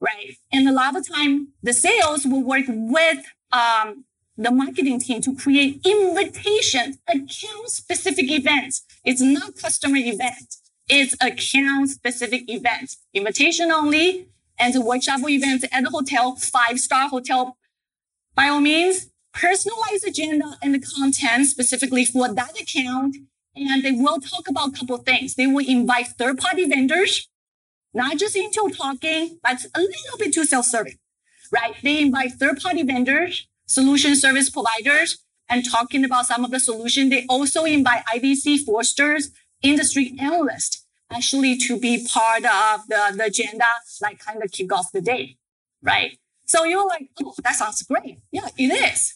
right? 0.00 0.36
And 0.52 0.68
a 0.68 0.72
lot 0.72 0.96
of 0.96 1.06
time 1.06 1.48
the 1.62 1.72
sales 1.72 2.24
will 2.24 2.42
work 2.42 2.64
with 2.68 3.18
um, 3.52 4.04
the 4.36 4.50
marketing 4.50 4.98
team 5.00 5.20
to 5.22 5.36
create 5.36 5.80
invitation 5.84 6.98
account 7.06 7.68
specific 7.68 8.30
events. 8.30 8.82
It's 9.04 9.20
not 9.20 9.56
customer 9.56 9.98
event. 9.98 10.56
It's 10.88 11.14
account 11.20 11.90
specific 11.90 12.48
event, 12.48 12.96
invitation 13.14 13.70
only, 13.70 14.28
and 14.58 14.74
the 14.74 14.80
workshop 14.80 15.20
events 15.22 15.64
at 15.70 15.84
the 15.84 15.90
hotel, 15.90 16.36
five 16.36 16.80
star 16.80 17.08
hotel. 17.08 17.56
By 18.34 18.48
all 18.48 18.60
means, 18.60 19.10
personalized 19.34 20.06
agenda 20.06 20.56
and 20.62 20.74
the 20.74 20.80
content 20.80 21.46
specifically 21.46 22.04
for 22.04 22.32
that 22.32 22.60
account. 22.60 23.16
And 23.56 23.84
they 23.84 23.92
will 23.92 24.20
talk 24.20 24.48
about 24.48 24.70
a 24.70 24.72
couple 24.72 24.96
things. 24.98 25.34
They 25.34 25.46
will 25.46 25.66
invite 25.66 26.08
third 26.08 26.38
party 26.38 26.66
vendors, 26.68 27.28
not 27.92 28.16
just 28.16 28.36
Intel 28.36 28.76
talking, 28.76 29.38
but 29.42 29.64
a 29.74 29.80
little 29.80 30.18
bit 30.18 30.34
too 30.34 30.44
self-serving, 30.44 30.98
right? 31.52 31.74
They 31.82 32.00
invite 32.00 32.32
third 32.32 32.60
party 32.60 32.82
vendors, 32.82 33.46
solution 33.66 34.16
service 34.16 34.50
providers, 34.50 35.18
and 35.48 35.64
talking 35.68 36.04
about 36.04 36.26
some 36.26 36.44
of 36.44 36.50
the 36.50 36.58
solution. 36.58 37.10
They 37.10 37.26
also 37.28 37.64
invite 37.64 38.04
IDC 38.12 38.64
Forresters, 38.64 39.30
industry 39.62 40.14
analysts 40.18 40.84
actually 41.10 41.56
to 41.56 41.78
be 41.78 42.06
part 42.12 42.44
of 42.44 42.86
the, 42.88 43.14
the 43.16 43.24
agenda, 43.26 43.66
like 44.02 44.18
kind 44.18 44.42
of 44.42 44.50
kick 44.50 44.72
off 44.72 44.90
the 44.92 45.00
day, 45.00 45.36
right? 45.82 46.18
So 46.46 46.64
you're 46.64 46.86
like, 46.86 47.08
oh, 47.22 47.34
that 47.42 47.54
sounds 47.54 47.82
great. 47.82 48.18
Yeah, 48.30 48.48
it 48.56 48.92
is. 48.92 49.14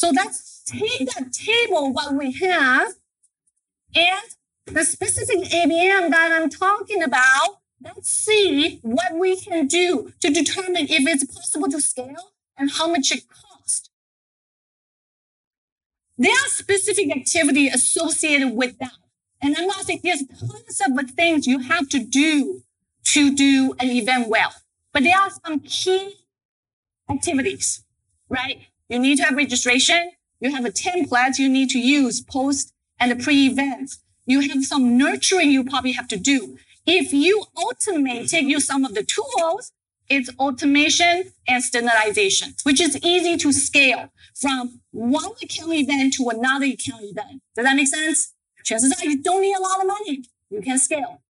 So 0.00 0.08
let's 0.08 0.62
take 0.64 1.10
that 1.14 1.30
table, 1.30 1.92
what 1.92 2.14
we 2.14 2.32
have, 2.32 2.94
and 3.94 4.22
the 4.64 4.82
specific 4.82 5.40
ABM 5.50 6.08
that 6.08 6.32
I'm 6.32 6.48
talking 6.48 7.02
about. 7.02 7.58
Let's 7.84 8.08
see 8.08 8.78
what 8.80 9.12
we 9.18 9.38
can 9.38 9.66
do 9.66 10.14
to 10.20 10.30
determine 10.30 10.86
if 10.88 11.06
it's 11.06 11.24
possible 11.24 11.68
to 11.68 11.82
scale 11.82 12.32
and 12.56 12.70
how 12.70 12.88
much 12.90 13.12
it 13.12 13.24
costs. 13.28 13.90
There 16.16 16.32
are 16.32 16.48
specific 16.48 17.14
activity 17.14 17.68
associated 17.68 18.54
with 18.54 18.78
that. 18.78 18.96
And 19.42 19.54
I'm 19.54 19.66
not 19.66 19.84
saying 19.84 20.00
there's 20.02 20.24
tons 20.26 20.80
of 20.80 21.10
things 21.10 21.46
you 21.46 21.58
have 21.58 21.90
to 21.90 21.98
do 21.98 22.62
to 23.04 23.36
do 23.36 23.74
an 23.78 23.90
event 23.90 24.28
well, 24.28 24.54
but 24.94 25.02
there 25.02 25.18
are 25.18 25.30
some 25.44 25.60
key 25.60 26.14
activities, 27.10 27.84
right? 28.30 28.62
You 28.90 28.98
need 28.98 29.18
to 29.18 29.22
have 29.22 29.36
registration. 29.36 30.10
You 30.40 30.52
have 30.52 30.64
a 30.64 30.70
template 30.70 31.38
you 31.38 31.48
need 31.48 31.70
to 31.70 31.78
use 31.78 32.20
post 32.20 32.74
and 32.98 33.22
pre-event. 33.22 33.94
You 34.26 34.40
have 34.40 34.64
some 34.64 34.98
nurturing 34.98 35.52
you 35.52 35.64
probably 35.64 35.92
have 35.92 36.08
to 36.08 36.16
do. 36.16 36.58
If 36.86 37.12
you 37.12 37.44
automate, 37.56 38.30
take 38.30 38.46
use 38.46 38.66
some 38.66 38.84
of 38.84 38.94
the 38.94 39.04
tools, 39.04 39.72
it's 40.08 40.28
automation 40.40 41.32
and 41.46 41.62
standardization, 41.62 42.54
which 42.64 42.80
is 42.80 42.98
easy 43.04 43.36
to 43.36 43.52
scale 43.52 44.10
from 44.34 44.80
one 44.90 45.30
account 45.40 45.72
event 45.72 46.14
to 46.14 46.28
another 46.28 46.66
account 46.66 47.04
event. 47.04 47.42
Does 47.54 47.64
that 47.64 47.76
make 47.76 47.86
sense? 47.86 48.34
Chances 48.64 48.92
are 48.92 49.08
you 49.08 49.22
don't 49.22 49.40
need 49.40 49.56
a 49.56 49.60
lot 49.62 49.80
of 49.80 49.86
money. 49.86 50.24
You 50.50 50.62
can 50.62 50.78
scale. 50.78 51.22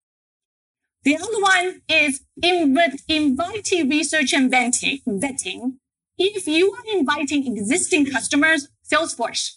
The 1.02 1.16
other 1.16 1.40
one 1.40 1.82
is 1.88 2.20
invite, 2.40 3.00
inviting 3.08 3.88
research 3.88 4.32
and 4.32 4.52
vetting, 4.52 5.02
vetting 5.06 5.78
if 6.18 6.46
you 6.46 6.72
are 6.72 6.98
inviting 6.98 7.46
existing 7.56 8.06
customers, 8.06 8.68
Salesforce, 8.90 9.56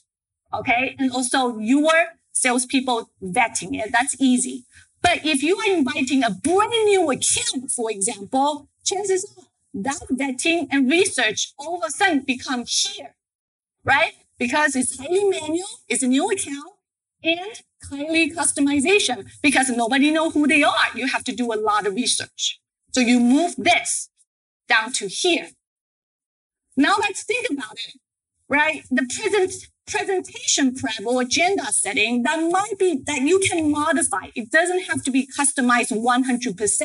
okay, 0.54 0.96
and 1.00 1.12
also 1.12 1.58
your 1.58 1.92
salespeople 2.32 3.10
vetting 3.24 3.80
it, 3.80 3.92
that's 3.92 4.16
easy. 4.20 4.66
But 5.02 5.26
if 5.26 5.42
you 5.42 5.58
are 5.58 5.78
inviting 5.78 6.24
a 6.24 6.30
brand 6.30 6.72
new 6.86 7.10
account, 7.10 7.72
for 7.72 7.90
example, 7.90 8.70
chances 8.84 9.26
are 9.38 9.46
that 9.74 10.02
vetting 10.12 10.68
and 10.70 10.90
research 10.90 11.54
all 11.58 11.78
of 11.78 11.84
a 11.88 11.92
sudden 11.92 12.22
become 12.22 12.66
here, 12.68 13.16
right? 13.84 14.14
Because 14.38 14.76
it's 14.76 15.00
highly 15.00 15.24
manual, 15.24 15.68
it's 15.88 16.04
a 16.04 16.08
new 16.08 16.30
account, 16.30 16.74
and 17.24 17.62
highly 17.90 18.32
customization 18.32 19.30
because 19.42 19.70
nobody 19.70 20.12
know 20.12 20.30
who 20.30 20.48
they 20.48 20.64
are. 20.64 20.88
You 20.96 21.08
have 21.08 21.24
to 21.26 21.36
do 21.36 21.54
a 21.54 21.56
lot 21.56 21.88
of 21.88 21.96
research. 21.96 22.60
So 22.94 23.02
you 23.02 23.20
move 23.20 23.56
this 23.58 24.10
down 24.68 24.92
to 24.94 25.08
here. 25.08 25.50
Now 26.78 26.96
let's 27.00 27.24
think 27.24 27.48
about 27.52 27.74
it, 27.74 27.96
right? 28.50 28.84
The 28.90 29.08
present 29.08 29.54
presentation 29.88 30.74
prep 30.74 31.06
or 31.06 31.22
agenda 31.22 31.66
setting 31.72 32.24
that 32.24 32.40
might 32.50 32.78
be 32.80 33.02
that 33.06 33.22
you 33.22 33.40
can 33.40 33.72
modify. 33.72 34.28
It 34.36 34.52
doesn't 34.52 34.84
have 34.84 35.04
to 35.04 35.12
be 35.12 35.28
customized 35.28 35.92
100%, 35.92 36.82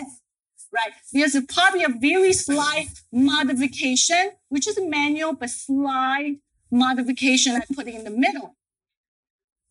right? 0.73 0.93
There's 1.13 1.37
probably 1.49 1.85
a 1.85 1.89
very 1.89 2.33
slight 2.33 2.89
modification, 3.13 4.33
which 4.49 4.67
is 4.67 4.77
a 4.77 4.87
manual, 4.87 5.35
but 5.35 5.51
slight 5.51 6.39
modification 6.71 7.55
I 7.55 7.63
put 7.75 7.87
in 7.87 8.05
the 8.05 8.11
middle. 8.11 8.57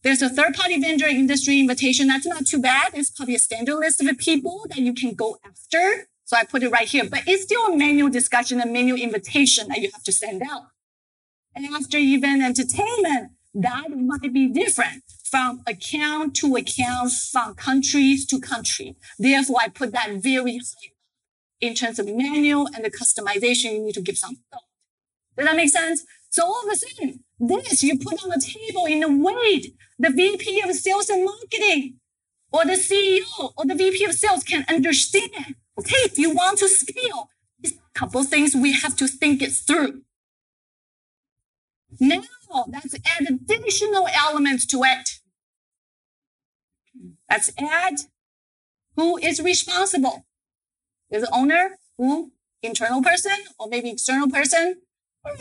There's 0.03 0.21
a 0.21 0.29
third 0.29 0.53
party 0.53 0.79
vendor 0.79 1.07
industry 1.07 1.59
invitation. 1.59 2.07
That's 2.07 2.27
not 2.27 2.45
too 2.45 2.59
bad. 2.59 2.91
It's 2.93 3.09
probably 3.09 3.35
a 3.35 3.39
standard 3.39 3.75
list 3.75 4.01
of 4.01 4.17
people 4.19 4.65
that 4.69 4.77
you 4.77 4.93
can 4.93 5.15
go 5.15 5.37
after. 5.43 6.07
So 6.25 6.35
I 6.35 6.43
put 6.43 6.63
it 6.63 6.69
right 6.69 6.87
here, 6.87 7.07
but 7.09 7.21
it's 7.27 7.43
still 7.43 7.65
a 7.67 7.77
manual 7.77 8.09
discussion, 8.09 8.59
a 8.59 8.65
manual 8.65 8.97
invitation 8.97 9.67
that 9.69 9.79
you 9.79 9.91
have 9.93 10.03
to 10.03 10.11
send 10.11 10.41
out. 10.41 10.63
And 11.55 11.65
after 11.67 11.97
event 11.97 12.41
entertainment, 12.41 13.31
that 13.53 13.89
might 13.91 14.33
be 14.33 14.47
different 14.47 15.03
from 15.23 15.61
account 15.67 16.35
to 16.37 16.55
account, 16.55 17.11
from 17.31 17.53
countries 17.53 18.25
to 18.25 18.39
country. 18.39 18.97
Therefore, 19.19 19.57
I 19.61 19.69
put 19.69 19.91
that 19.93 20.09
very 20.15 20.57
high 20.57 20.91
in 21.61 21.75
terms 21.75 21.99
of 21.99 22.07
manual 22.07 22.67
and 22.73 22.83
the 22.83 22.91
customization. 22.91 23.73
You 23.73 23.85
need 23.85 23.93
to 23.93 24.01
give 24.01 24.17
some 24.17 24.35
thought. 24.51 24.63
Does 25.37 25.45
that 25.45 25.55
make 25.55 25.69
sense? 25.69 26.03
So 26.29 26.43
all 26.43 26.63
of 26.65 26.73
a 26.73 26.75
sudden, 26.75 27.23
this 27.39 27.83
you 27.83 27.99
put 27.99 28.23
on 28.23 28.29
the 28.29 28.41
table 28.41 28.85
in 28.85 29.03
a 29.03 29.09
way 29.09 29.73
the 29.99 30.09
VP 30.09 30.61
of 30.61 30.75
sales 30.75 31.09
and 31.09 31.23
marketing 31.23 31.99
or 32.51 32.65
the 32.65 32.73
CEO 32.73 33.51
or 33.57 33.65
the 33.65 33.75
VP 33.75 34.03
of 34.05 34.13
sales 34.13 34.43
can 34.43 34.65
understand 34.67 35.55
okay, 35.79 35.97
if 35.97 36.17
you 36.17 36.31
want 36.31 36.59
to 36.59 36.67
scale, 36.67 37.29
there's 37.59 37.73
a 37.73 37.99
couple 37.99 38.23
things 38.23 38.55
we 38.55 38.73
have 38.73 38.95
to 38.97 39.07
think 39.07 39.41
it 39.41 39.51
through. 39.51 40.01
Now 41.99 42.21
let's 42.67 42.95
add 42.95 43.27
additional 43.29 44.07
elements 44.07 44.65
to 44.67 44.83
it. 44.83 45.09
Let's 47.29 47.51
add 47.59 47.95
who 48.95 49.17
is 49.17 49.41
responsible. 49.41 50.25
Is 51.11 51.23
the 51.23 51.33
owner, 51.33 51.77
who, 51.97 52.31
internal 52.61 53.01
person, 53.01 53.37
or 53.59 53.67
maybe 53.67 53.89
external 53.89 54.29
person. 54.29 54.81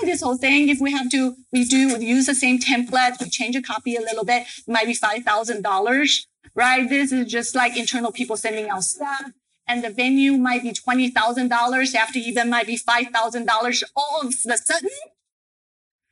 This 0.00 0.22
whole 0.22 0.36
thing, 0.36 0.68
if 0.68 0.80
we 0.80 0.92
have 0.92 1.10
to 1.10 1.36
we 1.52 1.68
redo, 1.68 2.00
use 2.00 2.26
the 2.26 2.34
same 2.34 2.58
template, 2.58 3.20
we 3.20 3.28
change 3.28 3.54
a 3.54 3.62
copy 3.62 3.96
a 3.96 4.00
little 4.00 4.24
bit, 4.24 4.46
it 4.66 4.70
might 4.70 4.86
be 4.86 4.94
$5,000, 4.94 6.26
right? 6.54 6.88
This 6.88 7.12
is 7.12 7.30
just 7.30 7.54
like 7.54 7.76
internal 7.76 8.10
people 8.10 8.36
sending 8.36 8.70
out 8.70 8.84
stuff 8.84 9.30
and 9.66 9.83
the 9.83 9.90
venue 9.90 10.37
might 10.37 10.62
be 10.62 10.73
$20,000 10.73 11.94
after 11.94 12.18
event 12.18 12.50
might 12.50 12.66
be 12.66 12.78
$5,000 12.78 13.83
all 13.97 14.21
of 14.23 14.28
a 14.28 14.56
sudden. 14.56 14.90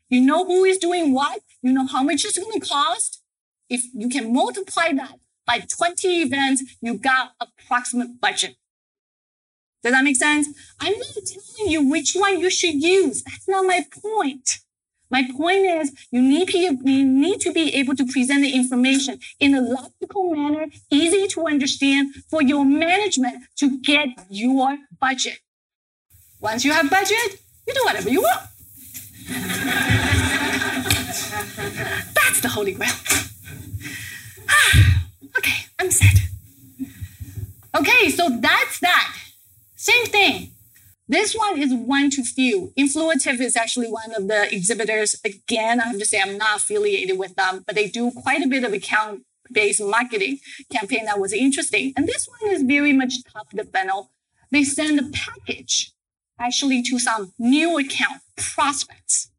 You 0.09 0.21
know 0.21 0.45
who 0.45 0.65
is 0.65 0.79
doing 0.79 1.13
what? 1.13 1.41
You 1.63 1.73
know 1.73 1.87
how 1.87 2.03
much 2.03 2.25
it's 2.25 2.39
going 2.39 2.61
to 2.61 2.67
cost? 2.67 3.23
If 3.69 3.85
you 3.95 4.09
can 4.09 4.33
multiply 4.33 4.93
that 4.93 5.19
by 5.47 5.61
20 5.61 6.23
events, 6.23 6.63
you 6.81 6.95
got 6.95 7.33
approximate 7.41 8.21
budget. 8.21 8.57
Does 9.83 9.93
that 9.93 10.05
make 10.05 10.17
sense? 10.17 10.49
I'm 10.79 10.93
not 10.93 11.09
telling 11.27 11.73
you 11.73 11.89
which 11.89 12.13
one 12.15 12.39
you 12.39 12.51
should 12.51 12.83
use. 12.83 13.23
That's 13.23 13.49
not 13.49 13.67
my 13.67 13.85
point. 13.91 14.61
My 15.13 15.29
point 15.37 15.67
is 15.67 15.93
you 16.11 16.23
need, 16.23 16.51
you 16.55 17.05
need 17.05 17.43
to 17.43 17.53
be 17.53 17.75
able 17.75 17.95
to 17.97 18.07
present 18.07 18.41
the 18.41 18.55
information 18.55 19.21
in 19.39 19.55
a 19.55 19.61
logical 19.61 20.35
manner, 20.35 20.69
easy 20.91 21.29
to 21.29 21.47
understand 21.47 22.15
for 22.31 22.41
your 22.41 22.65
management 22.65 23.45
to 23.57 23.79
get 23.81 24.09
your 24.31 24.79
budget. 24.99 25.41
Once 26.41 26.65
you 26.65 26.73
have 26.73 26.89
budget, 26.89 27.43
you 27.67 27.75
do 27.75 27.85
whatever 27.85 28.09
you 28.09 28.23
want. 28.23 28.41
That's 32.15 32.41
the 32.41 32.49
holy 32.49 32.73
grail. 32.73 32.91
okay, 35.37 35.67
I'm 35.79 35.91
set. 35.91 36.17
Okay, 37.75 38.09
so 38.09 38.31
that's 38.41 38.81
that. 38.81 39.15
Same 39.77 40.07
thing. 40.07 40.52
This 41.13 41.35
one 41.35 41.59
is 41.61 41.75
one 41.75 42.09
to 42.13 42.25
few. 42.25 42.73
Influitive 42.75 43.39
is 43.39 43.55
actually 43.55 43.89
one 43.89 44.15
of 44.17 44.29
the 44.29 44.51
exhibitors. 44.51 45.21
Again, 45.23 45.79
I 45.79 45.89
have 45.89 45.99
to 45.99 46.07
say 46.07 46.19
I'm 46.19 46.39
not 46.39 46.61
affiliated 46.61 47.19
with 47.19 47.35
them, 47.35 47.65
but 47.67 47.75
they 47.75 47.89
do 47.89 48.11
quite 48.13 48.41
a 48.41 48.49
bit 48.49 48.65
of 48.65 48.73
account 48.73 49.23
based 49.53 49.83
marketing 49.83 50.39
campaign 50.73 51.05
that 51.05 51.21
was 51.21 51.35
interesting. 51.35 51.93
And 51.99 52.09
this 52.09 52.27
one 52.27 52.51
is 52.51 52.63
very 52.63 52.95
much 52.95 53.23
top 53.25 53.53
of 53.53 53.59
the 53.59 53.71
funnel. 53.71 54.11
They 54.51 54.65
send 54.65 54.99
a 55.01 55.11
package 55.13 55.93
actually 56.39 56.83
to 56.85 56.99
some 56.99 57.35
new 57.39 57.79
account 57.79 58.23
prospects. 58.39 59.31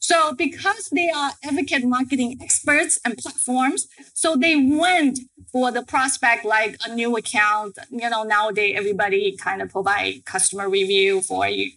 So 0.00 0.34
because 0.34 0.90
they 0.90 1.08
are 1.08 1.32
advocate 1.42 1.84
marketing 1.84 2.40
experts 2.42 3.00
and 3.06 3.16
platforms, 3.16 3.88
so 4.12 4.36
they 4.36 4.56
went 4.56 5.20
for 5.52 5.70
the 5.70 5.82
prospect 5.82 6.44
like 6.44 6.76
a 6.86 6.94
new 6.94 7.16
account. 7.16 7.78
You 7.90 8.08
know, 8.08 8.22
nowadays 8.22 8.74
everybody 8.76 9.36
kind 9.36 9.62
of 9.62 9.70
provide 9.70 10.24
customer 10.24 10.68
review 10.68 11.20
for 11.20 11.46
you, 11.46 11.72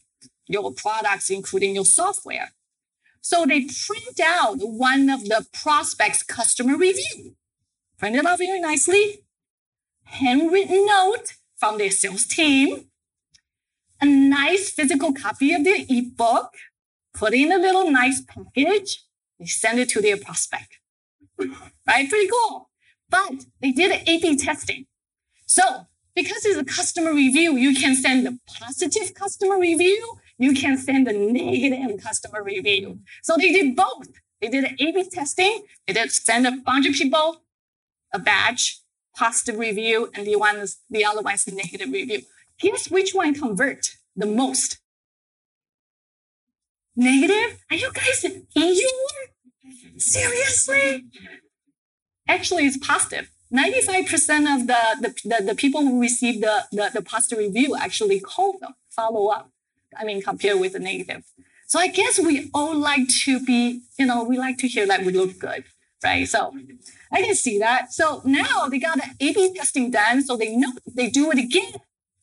your 0.48 0.72
products, 0.74 1.29
including 1.29 1.75
your 1.75 1.86
software. 1.86 2.51
So 3.22 3.46
they 3.46 3.62
print 3.62 4.20
out 4.24 4.58
one 4.60 5.10
of 5.10 5.25
the 5.25 5.46
prospect's 5.51 6.24
customer 6.24 6.77
review, 6.77 7.36
print 7.98 8.15
it 8.15 8.25
out 8.25 8.38
very 8.38 8.62
nicely, 8.62 9.24
handwritten 10.03 10.86
note 10.86 11.34
from 11.58 11.77
their 11.77 11.91
sales 11.91 12.25
team, 12.25 12.86
a 14.00 14.05
nice 14.05 14.70
physical 14.70 15.13
copy 15.13 15.53
of 15.53 15.63
their 15.63 15.79
ebook, 15.89 16.53
put 17.13 17.34
in 17.34 17.51
a 17.51 17.58
little 17.58 17.89
nice 17.89 18.22
package, 18.22 19.03
they 19.39 19.46
send 19.46 19.79
it 19.79 19.89
to 19.89 20.01
their 20.01 20.17
prospect. 20.17 20.77
right? 21.39 22.10
Pretty 22.10 22.29
cool. 22.29 22.70
But 23.10 23.46
they 23.62 23.72
did 23.72 23.92
A-B 24.08 24.38
testing. 24.38 24.86
So 25.46 25.88
because 26.16 26.46
it's 26.46 26.58
a 26.58 26.66
customer 26.66 27.14
review, 27.14 27.56
you 27.56 27.76
can 27.76 27.96
send 27.96 28.28
a 28.28 28.38
positive 28.60 29.14
customer 29.14 29.60
review. 29.60 30.18
You 30.38 30.54
can 30.54 30.78
send 30.78 31.08
a 31.08 31.14
negative 31.14 32.02
customer 32.02 32.44
review. 32.44 33.00
So 33.24 33.36
they 33.38 33.52
did 33.52 33.76
both. 33.76 34.08
They 34.42 34.50
did 34.50 34.66
A-B 34.80 35.10
testing. 35.12 35.64
They 35.88 35.94
did 35.94 36.12
send 36.12 36.48
a 36.48 36.52
bunch 36.52 36.88
of 36.88 36.94
people 36.94 37.42
a 38.14 38.20
batch, 38.20 38.80
positive 39.16 39.60
review, 39.60 40.10
and 40.14 40.26
the 40.26 40.36
one 40.38 40.58
is, 40.58 40.78
the 40.90 41.04
other 41.04 41.22
one 41.22 41.34
is 41.34 41.48
negative 41.48 41.92
review. 41.92 42.22
Guess 42.60 42.90
which 42.90 43.14
one 43.14 43.34
convert 43.34 43.90
the 44.16 44.26
most? 44.26 44.80
Negative? 46.96 47.60
Are 47.70 47.76
you 47.76 47.92
guys 47.92 48.24
in 48.24 48.48
your 48.56 48.90
seriously? 49.98 51.06
Actually, 52.27 52.65
it's 52.65 52.77
positive. 52.77 53.29
95% 53.53 54.55
of 54.55 54.67
the, 54.67 54.98
the, 55.01 55.15
the, 55.24 55.44
the, 55.44 55.55
people 55.55 55.82
who 55.82 56.01
receive 56.01 56.41
the, 56.41 56.63
the, 56.72 56.89
the 56.94 57.01
positive 57.01 57.38
review 57.38 57.75
actually 57.75 58.20
call 58.20 58.58
them, 58.58 58.74
follow 58.89 59.27
up. 59.27 59.51
I 59.98 60.03
mean, 60.03 60.22
compared 60.22 60.60
with 60.60 60.74
the 60.74 60.79
negative. 60.79 61.24
So 61.67 61.79
I 61.79 61.88
guess 61.88 62.20
we 62.20 62.50
all 62.53 62.75
like 62.75 63.08
to 63.24 63.39
be, 63.39 63.82
you 63.98 64.05
know, 64.05 64.24
we 64.24 64.38
like 64.38 64.58
to 64.60 64.67
hear 64.67 64.86
that 64.88 65.05
we 65.05 65.13
look 65.13 65.39
good, 65.39 65.63
right? 66.03 66.27
So 66.27 66.53
I 67.12 67.22
can 67.22 67.36
see 67.36 67.60
that. 67.60 67.94
So 67.94 68.22
now 68.25 68.67
they 68.67 68.79
got 68.79 68.98
the 68.98 69.10
A-B 69.20 69.53
testing 69.55 69.91
done. 69.91 70.24
So 70.24 70.38
they 70.38 70.55
know 70.55 70.74
they 70.94 71.10
do 71.10 71.32
it 71.32 71.38
again. 71.38 71.74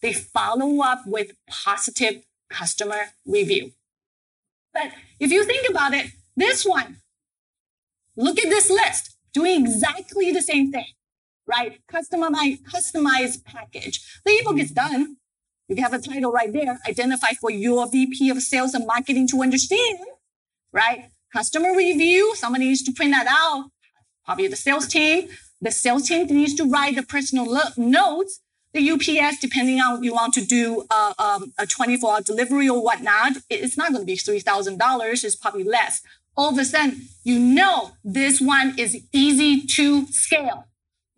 They 0.00 0.12
follow 0.12 0.82
up 0.82 1.02
with 1.06 1.32
positive 1.48 2.24
customer 2.50 3.00
review. 3.26 3.72
But 4.74 4.92
if 5.18 5.30
you 5.30 5.44
think 5.44 5.68
about 5.68 5.94
it, 5.94 6.10
this 6.36 6.64
one, 6.64 6.98
look 8.16 8.38
at 8.38 8.48
this 8.48 8.70
list, 8.70 9.16
doing 9.32 9.62
exactly 9.62 10.32
the 10.32 10.42
same 10.42 10.70
thing, 10.72 10.92
right? 11.46 11.80
Customize, 11.90 12.62
customized 12.62 13.44
package. 13.44 14.20
The 14.24 14.32
ebook 14.32 14.58
is 14.58 14.70
done. 14.70 15.16
You 15.68 15.82
have 15.82 15.94
a 15.94 15.98
title 15.98 16.32
right 16.32 16.52
there, 16.52 16.78
identify 16.86 17.32
for 17.40 17.50
your 17.50 17.88
VP 17.88 18.28
of 18.30 18.42
sales 18.42 18.74
and 18.74 18.86
marketing 18.86 19.28
to 19.28 19.42
understand, 19.42 19.98
right? 20.72 21.10
Customer 21.32 21.74
review, 21.74 22.34
somebody 22.36 22.66
needs 22.66 22.82
to 22.82 22.92
print 22.92 23.12
that 23.12 23.26
out. 23.28 23.70
Probably 24.24 24.48
the 24.48 24.56
sales 24.56 24.86
team. 24.86 25.28
The 25.60 25.70
sales 25.70 26.08
team 26.08 26.26
needs 26.26 26.54
to 26.56 26.64
write 26.64 26.96
the 26.96 27.02
personal 27.02 27.46
lo- 27.46 27.70
notes 27.76 28.40
the 28.72 28.90
UPS, 28.90 29.38
depending 29.38 29.80
on 29.80 30.02
you 30.02 30.14
want 30.14 30.34
to 30.34 30.44
do 30.44 30.86
uh, 30.90 31.12
um, 31.18 31.52
a 31.58 31.66
24 31.66 32.10
hour 32.10 32.20
delivery 32.22 32.68
or 32.68 32.82
whatnot, 32.82 33.32
it's 33.50 33.76
not 33.76 33.92
going 33.92 34.02
to 34.02 34.06
be 34.06 34.16
$3,000. 34.16 35.24
It's 35.24 35.36
probably 35.36 35.64
less. 35.64 36.00
All 36.36 36.50
of 36.50 36.58
a 36.58 36.64
sudden, 36.64 37.08
you 37.24 37.38
know 37.38 37.92
this 38.02 38.40
one 38.40 38.74
is 38.78 38.96
easy 39.12 39.66
to 39.66 40.06
scale. 40.06 40.66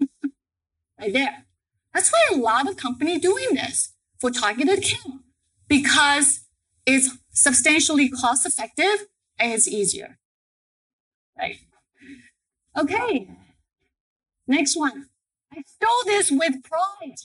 right 1.01 1.13
there. 1.13 1.45
That's 1.93 2.11
why 2.11 2.37
a 2.37 2.37
lot 2.37 2.69
of 2.69 2.77
companies 2.77 3.21
doing 3.21 3.55
this 3.55 3.93
for 4.21 4.31
targeted 4.31 4.79
account 4.79 5.23
because 5.69 6.41
it's 6.87 7.17
substantially 7.33 8.09
cost 8.09 8.45
effective 8.45 9.07
and 9.39 9.53
it's 9.53 9.69
easier. 9.69 10.19
Right. 11.39 11.59
Okay. 12.77 13.29
Next 14.47 14.77
one. 14.77 15.07
I 15.53 15.63
stole 15.67 16.05
this 16.07 16.31
with 16.31 16.63
pride. 16.65 17.17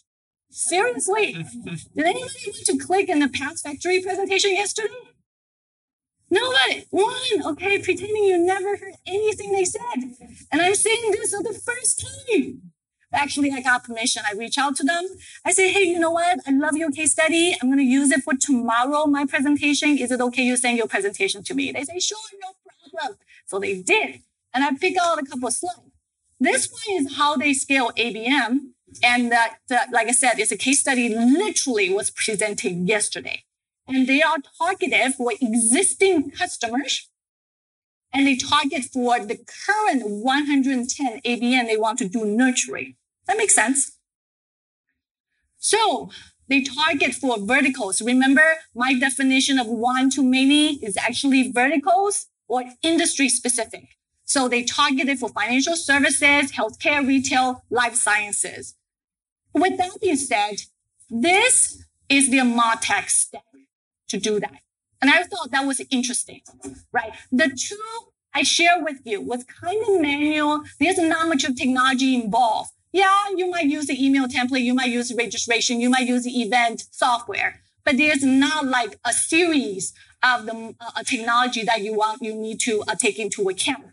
Seriously? 0.51 1.33
Did 1.65 2.05
anybody 2.05 2.23
want 2.47 2.65
to 2.65 2.77
click 2.77 3.09
in 3.09 3.19
the 3.19 3.27
PathFactory 3.27 4.03
presentation 4.03 4.51
yesterday? 4.51 4.93
Nobody. 6.29 6.85
One. 6.89 7.45
Okay, 7.47 7.79
pretending 7.79 8.23
you 8.23 8.37
never 8.37 8.77
heard 8.77 8.95
anything 9.05 9.51
they 9.51 9.65
said. 9.65 10.15
And 10.51 10.61
I'm 10.61 10.75
saying 10.75 11.11
this 11.11 11.33
for 11.33 11.43
the 11.43 11.53
first 11.53 12.05
time. 12.05 12.61
Actually, 13.11 13.51
I 13.51 13.61
got 13.61 13.83
permission. 13.83 14.21
I 14.27 14.35
reach 14.35 14.57
out 14.57 14.75
to 14.75 14.83
them. 14.83 15.03
I 15.43 15.51
say, 15.51 15.71
hey, 15.71 15.81
you 15.81 15.97
know 15.97 16.11
what? 16.11 16.39
I 16.45 16.51
love 16.51 16.77
your 16.77 16.91
case 16.91 17.11
study. 17.11 17.55
I'm 17.59 17.69
going 17.69 17.79
to 17.79 17.83
use 17.83 18.11
it 18.11 18.21
for 18.21 18.35
tomorrow, 18.35 19.07
my 19.07 19.25
presentation. 19.25 19.97
Is 19.97 20.11
it 20.11 20.21
okay 20.21 20.43
you 20.43 20.55
send 20.57 20.77
your 20.77 20.87
presentation 20.87 21.43
to 21.45 21.55
me? 21.55 21.71
They 21.71 21.83
say, 21.83 21.99
sure, 21.99 22.17
no 22.39 22.49
problem. 22.91 23.17
So 23.47 23.59
they 23.59 23.81
did. 23.81 24.21
And 24.53 24.63
I 24.63 24.75
pick 24.75 24.95
out 25.01 25.17
a 25.17 25.25
couple 25.25 25.47
of 25.47 25.53
slides. 25.53 25.79
This 26.39 26.71
one 26.71 26.97
is 26.97 27.15
how 27.17 27.35
they 27.35 27.53
scale 27.53 27.91
ABM 27.97 28.69
and 29.03 29.31
that, 29.31 29.57
uh, 29.71 29.79
like 29.91 30.07
I 30.07 30.11
said, 30.11 30.39
it's 30.39 30.51
a 30.51 30.57
case 30.57 30.79
study 30.79 31.09
literally 31.09 31.93
was 31.93 32.11
presented 32.11 32.87
yesterday. 32.87 33.43
And 33.89 34.07
they 34.07 34.21
are 34.21 34.37
targeted 34.59 35.15
for 35.15 35.31
existing 35.41 36.31
customers 36.31 37.09
and 38.13 38.27
they 38.27 38.35
target 38.35 38.85
for 38.85 39.19
the 39.19 39.39
current 39.65 40.03
110 40.07 41.21
ABM 41.21 41.65
they 41.65 41.77
want 41.77 41.97
to 41.99 42.07
do 42.07 42.23
nurturing. 42.23 42.95
That 43.25 43.37
makes 43.37 43.55
sense. 43.55 43.97
So 45.57 46.11
they 46.47 46.63
target 46.63 47.15
for 47.15 47.39
verticals. 47.39 48.01
Remember 48.01 48.57
my 48.75 48.93
definition 48.97 49.57
of 49.57 49.67
one 49.67 50.09
to 50.11 50.23
many 50.23 50.75
is 50.83 50.95
actually 50.95 51.51
verticals 51.51 52.27
or 52.47 52.63
industry 52.83 53.27
specific. 53.27 53.89
So 54.23 54.47
they 54.47 54.63
targeted 54.63 55.17
for 55.17 55.29
financial 55.29 55.75
services, 55.75 56.51
healthcare, 56.51 57.05
retail, 57.05 57.63
life 57.71 57.95
sciences. 57.95 58.75
With 59.53 59.77
that 59.77 59.97
being 59.99 60.15
said, 60.15 60.57
this 61.09 61.83
is 62.07 62.29
the 62.29 62.37
MarTech 62.37 63.09
stack 63.09 63.41
to 64.09 64.17
do 64.17 64.39
that. 64.39 64.61
And 65.01 65.09
I 65.09 65.23
thought 65.23 65.51
that 65.51 65.65
was 65.65 65.81
interesting, 65.89 66.41
right? 66.91 67.13
The 67.31 67.49
two 67.49 67.77
I 68.33 68.43
share 68.43 68.83
with 68.83 68.99
you 69.05 69.21
was 69.21 69.43
kind 69.45 69.81
of 69.87 70.01
manual. 70.01 70.63
There's 70.79 70.97
not 70.99 71.27
much 71.27 71.43
of 71.45 71.55
technology 71.55 72.15
involved. 72.15 72.71
Yeah, 72.91 73.15
you 73.35 73.49
might 73.49 73.65
use 73.65 73.85
the 73.85 74.03
email 74.03 74.27
template. 74.27 74.61
You 74.61 74.73
might 74.73 74.89
use 74.89 75.13
registration. 75.15 75.79
You 75.79 75.89
might 75.89 76.07
use 76.07 76.23
the 76.23 76.41
event 76.41 76.83
software, 76.91 77.61
but 77.85 77.97
there's 77.97 78.23
not 78.23 78.65
like 78.65 78.99
a 79.05 79.13
series 79.13 79.93
of 80.23 80.45
the 80.45 80.75
uh, 80.81 81.03
technology 81.03 81.63
that 81.63 81.81
you 81.81 81.95
want, 81.95 82.21
you 82.21 82.35
need 82.35 82.59
to 82.61 82.83
uh, 82.87 82.95
take 82.95 83.19
into 83.19 83.47
account. 83.49 83.85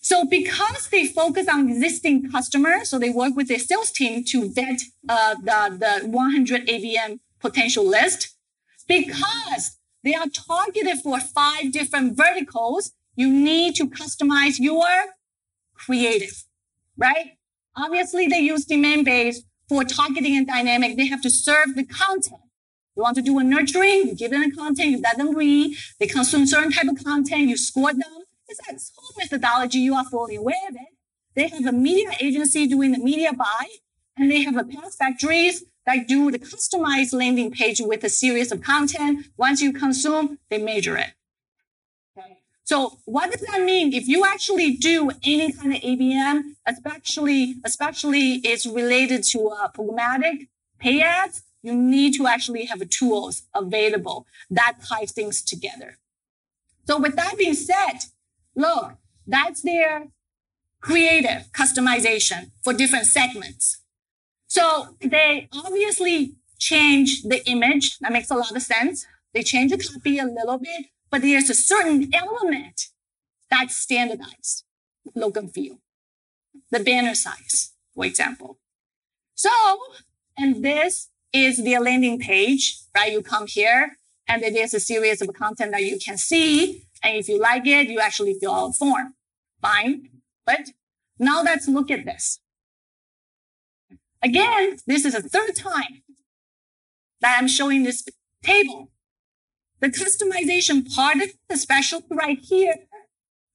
So 0.00 0.24
because 0.24 0.88
they 0.88 1.06
focus 1.06 1.48
on 1.48 1.68
existing 1.68 2.30
customers, 2.30 2.90
so 2.90 2.98
they 2.98 3.10
work 3.10 3.34
with 3.34 3.48
their 3.48 3.58
sales 3.58 3.90
team 3.90 4.24
to 4.28 4.52
vet 4.52 4.80
uh, 5.08 5.34
the, 5.34 6.00
the 6.02 6.08
100 6.08 6.68
ABM 6.68 7.20
potential 7.40 7.86
list. 7.86 8.35
Because 8.86 9.78
they 10.04 10.14
are 10.14 10.26
targeted 10.28 10.98
for 11.02 11.18
five 11.18 11.72
different 11.72 12.16
verticals, 12.16 12.92
you 13.16 13.28
need 13.28 13.74
to 13.76 13.88
customize 13.88 14.58
your 14.58 14.86
creative, 15.74 16.44
right? 16.96 17.38
Obviously, 17.76 18.26
they 18.26 18.38
use 18.38 18.66
Demandbase 18.66 19.38
for 19.68 19.84
targeting 19.84 20.36
and 20.36 20.46
dynamic. 20.46 20.96
They 20.96 21.06
have 21.06 21.22
to 21.22 21.30
serve 21.30 21.74
the 21.74 21.84
content. 21.84 22.40
You 22.96 23.02
want 23.02 23.16
to 23.16 23.22
do 23.22 23.38
a 23.38 23.44
nurturing, 23.44 24.08
you 24.08 24.14
give 24.14 24.30
them 24.30 24.48
the 24.48 24.56
content, 24.56 24.90
you 24.90 25.00
let 25.02 25.18
them 25.18 25.34
read, 25.34 25.76
they 26.00 26.06
consume 26.06 26.46
certain 26.46 26.72
type 26.72 26.88
of 26.88 27.04
content, 27.04 27.48
you 27.48 27.56
score 27.56 27.92
them. 27.92 28.24
It's 28.48 28.60
that 28.66 28.80
whole 28.96 29.14
methodology. 29.18 29.78
You 29.80 29.94
are 29.94 30.04
fully 30.04 30.36
aware 30.36 30.68
of 30.68 30.76
it. 30.76 30.94
They 31.34 31.48
have 31.48 31.66
a 31.66 31.72
media 31.72 32.12
agency 32.20 32.66
doing 32.66 32.92
the 32.92 32.98
media 32.98 33.32
buy, 33.32 33.66
and 34.16 34.30
they 34.30 34.42
have 34.42 34.56
a 34.56 34.64
path 34.64 34.94
factories 34.96 35.64
that 35.86 36.08
do 36.08 36.30
the 36.30 36.38
customized 36.38 37.12
landing 37.12 37.50
page 37.50 37.80
with 37.80 38.04
a 38.04 38.08
series 38.08 38.52
of 38.52 38.62
content. 38.62 39.26
Once 39.36 39.62
you 39.62 39.72
consume, 39.72 40.38
they 40.50 40.58
measure 40.58 40.96
it. 40.96 41.12
Okay. 42.18 42.38
So 42.64 42.98
what 43.04 43.30
does 43.30 43.42
that 43.42 43.62
mean? 43.62 43.92
If 43.92 44.08
you 44.08 44.24
actually 44.24 44.76
do 44.76 45.10
any 45.24 45.52
kind 45.52 45.74
of 45.74 45.80
ABM, 45.80 46.42
especially, 46.66 47.56
especially 47.64 48.34
it's 48.44 48.66
related 48.66 49.22
to 49.24 49.48
uh, 49.48 49.68
programmatic 49.70 50.48
pay 50.78 51.00
ads, 51.00 51.42
you 51.62 51.74
need 51.74 52.14
to 52.14 52.26
actually 52.26 52.66
have 52.66 52.88
tools 52.90 53.42
available 53.54 54.26
that 54.50 54.76
ties 54.88 55.12
things 55.12 55.42
together. 55.42 55.98
So 56.86 56.98
with 57.00 57.16
that 57.16 57.36
being 57.38 57.54
said, 57.54 58.06
Look, 58.56 58.94
that's 59.26 59.60
their 59.60 60.08
creative 60.80 61.52
customization 61.52 62.52
for 62.64 62.72
different 62.72 63.06
segments. 63.06 63.82
So 64.56 64.96
they 65.02 65.50
obviously 65.52 66.32
change 66.58 67.24
the 67.24 67.46
image. 67.46 67.98
That 67.98 68.10
makes 68.10 68.30
a 68.30 68.36
lot 68.36 68.56
of 68.56 68.62
sense. 68.62 69.06
They 69.34 69.42
change 69.42 69.70
the 69.70 69.76
copy 69.76 70.18
a 70.18 70.24
little 70.24 70.56
bit, 70.56 70.86
but 71.10 71.20
there's 71.20 71.50
a 71.50 71.54
certain 71.54 72.08
element 72.14 72.88
that's 73.50 73.76
standardized, 73.76 74.64
look 75.14 75.36
and 75.36 75.52
feel. 75.52 75.76
The 76.70 76.80
banner 76.80 77.14
size, 77.14 77.74
for 77.94 78.06
example. 78.06 78.58
So, 79.34 79.50
and 80.38 80.64
this 80.64 81.10
is 81.34 81.62
the 81.62 81.78
landing 81.78 82.18
page, 82.18 82.78
right? 82.94 83.12
You 83.12 83.20
come 83.20 83.46
here 83.46 83.98
and 84.26 84.42
it 84.42 84.56
is 84.56 84.72
a 84.72 84.80
series 84.80 85.20
of 85.20 85.34
content 85.34 85.72
that 85.72 85.84
you 85.84 85.98
can 85.98 86.16
see. 86.16 86.86
And 87.02 87.14
if 87.18 87.28
you 87.28 87.38
like 87.38 87.66
it, 87.66 87.90
you 87.90 88.00
actually 88.00 88.38
fill 88.40 88.54
out 88.54 88.70
a 88.70 88.72
form. 88.72 89.16
Fine. 89.60 90.08
But 90.46 90.70
now 91.18 91.42
let's 91.42 91.68
look 91.68 91.90
at 91.90 92.06
this. 92.06 92.40
Again, 94.26 94.78
this 94.88 95.04
is 95.04 95.14
the 95.14 95.22
third 95.22 95.54
time 95.54 96.02
that 97.20 97.38
I'm 97.38 97.46
showing 97.46 97.84
this 97.84 98.04
table. 98.42 98.90
The 99.78 99.88
customization 99.88 100.92
part, 100.92 101.18
of 101.18 101.30
the 101.48 101.56
special 101.56 102.02
right 102.10 102.40
here, 102.42 102.74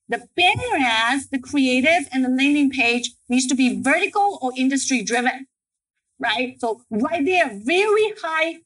the 0.08 0.30
banner 0.38 0.78
ads, 0.80 1.28
the 1.28 1.40
creative 1.40 2.08
and 2.14 2.24
the 2.24 2.30
landing 2.30 2.70
page 2.70 3.12
needs 3.28 3.48
to 3.48 3.56
be 3.56 3.82
vertical 3.82 4.40
or 4.42 4.54
industry 4.56 5.04
driven, 5.04 5.48
right? 6.20 6.56
So 6.62 6.84
right 6.90 7.26
there, 7.26 7.52
very 7.54 8.14
high 8.24 8.60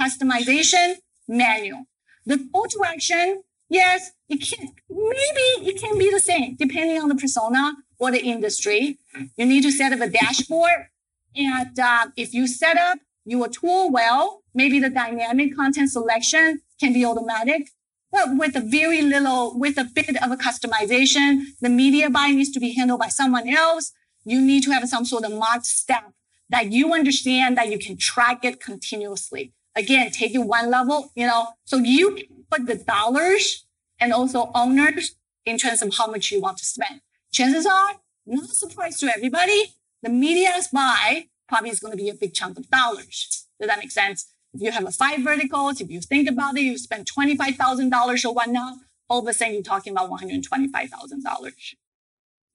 customization 0.00 0.94
manual. 1.28 1.84
The 2.24 2.48
call 2.50 2.64
to 2.64 2.84
action, 2.86 3.42
yes, 3.68 4.12
it 4.30 4.38
can, 4.38 4.68
maybe 4.88 5.68
it 5.68 5.78
can 5.78 5.98
be 5.98 6.10
the 6.10 6.20
same 6.20 6.56
depending 6.56 7.02
on 7.02 7.10
the 7.10 7.14
persona 7.14 7.74
or 7.98 8.10
the 8.10 8.22
industry. 8.22 8.98
You 9.36 9.46
need 9.46 9.62
to 9.62 9.72
set 9.72 9.92
up 9.92 10.00
a 10.00 10.08
dashboard. 10.08 10.88
And 11.34 11.78
uh, 11.78 12.06
if 12.16 12.34
you 12.34 12.46
set 12.46 12.76
up 12.76 12.98
your 13.24 13.48
tool 13.48 13.90
well, 13.90 14.42
maybe 14.54 14.80
the 14.80 14.90
dynamic 14.90 15.54
content 15.54 15.90
selection 15.90 16.62
can 16.80 16.92
be 16.92 17.04
automatic. 17.04 17.70
But 18.10 18.36
with 18.36 18.56
a 18.56 18.60
very 18.60 19.02
little, 19.02 19.58
with 19.58 19.76
a 19.76 19.84
bit 19.84 20.22
of 20.22 20.30
a 20.30 20.36
customization, 20.36 21.42
the 21.60 21.68
media 21.68 22.08
buy 22.08 22.28
needs 22.28 22.50
to 22.52 22.60
be 22.60 22.72
handled 22.72 23.00
by 23.00 23.08
someone 23.08 23.48
else. 23.48 23.92
You 24.24 24.40
need 24.40 24.62
to 24.64 24.70
have 24.70 24.88
some 24.88 25.04
sort 25.04 25.24
of 25.24 25.32
marked 25.32 25.66
step 25.66 26.12
that 26.48 26.72
you 26.72 26.94
understand 26.94 27.58
that 27.58 27.70
you 27.70 27.78
can 27.78 27.96
track 27.98 28.44
it 28.44 28.60
continuously. 28.60 29.52
Again, 29.76 30.10
take 30.10 30.34
it 30.34 30.38
one 30.38 30.70
level, 30.70 31.12
you 31.14 31.26
know, 31.26 31.48
so 31.64 31.76
you 31.76 32.18
put 32.50 32.66
the 32.66 32.76
dollars 32.76 33.66
and 34.00 34.12
also 34.12 34.50
owners 34.54 35.14
in 35.44 35.58
terms 35.58 35.82
of 35.82 35.94
how 35.94 36.06
much 36.06 36.32
you 36.32 36.40
want 36.40 36.58
to 36.58 36.64
spend. 36.64 37.00
Chances 37.32 37.66
are, 37.66 38.00
not 38.26 38.44
a 38.44 38.48
surprise 38.48 38.98
to 39.00 39.06
everybody, 39.06 39.74
the 40.02 40.10
media's 40.10 40.68
buy 40.68 41.26
probably 41.48 41.70
is 41.70 41.80
going 41.80 41.92
to 41.92 42.02
be 42.02 42.08
a 42.08 42.14
big 42.14 42.34
chunk 42.34 42.58
of 42.58 42.70
dollars. 42.70 43.46
Does 43.60 43.68
that 43.68 43.78
make 43.78 43.90
sense? 43.90 44.32
If 44.54 44.62
you 44.62 44.70
have 44.70 44.86
a 44.86 44.90
five 44.90 45.20
verticals, 45.20 45.80
if 45.80 45.90
you 45.90 46.00
think 46.00 46.28
about 46.28 46.56
it, 46.56 46.62
you 46.62 46.78
spend 46.78 47.06
$25,000 47.10 48.24
or 48.24 48.34
whatnot, 48.34 48.74
all 49.08 49.20
of 49.20 49.28
a 49.28 49.32
sudden 49.32 49.54
you're 49.54 49.62
talking 49.62 49.92
about 49.92 50.10
$125,000, 50.10 51.74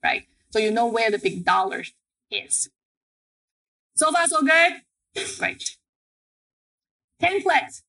right? 0.04 0.24
So 0.52 0.60
you 0.60 0.72
know 0.72 0.88
where 0.88 1.12
the 1.12 1.20
big 1.20 1.44
dollar 1.44 1.84
is. 2.32 2.70
So 3.96 4.12
far, 4.12 4.28
so 4.28 4.42
good? 4.42 4.82
Great. 5.38 5.78
Templates, 7.22 7.82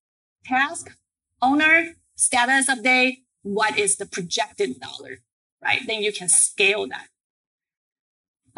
task, 0.45 0.97
owner, 1.41 1.95
status 2.15 2.69
update, 2.69 3.23
what 3.43 3.79
is 3.79 3.97
the 3.97 4.07
projected 4.07 4.81
dollar, 4.81 5.19
right? 5.65 5.81
Then 5.87 6.03
you 6.03 6.13
can 6.13 6.29
scale 6.29 6.87
that. 6.89 7.09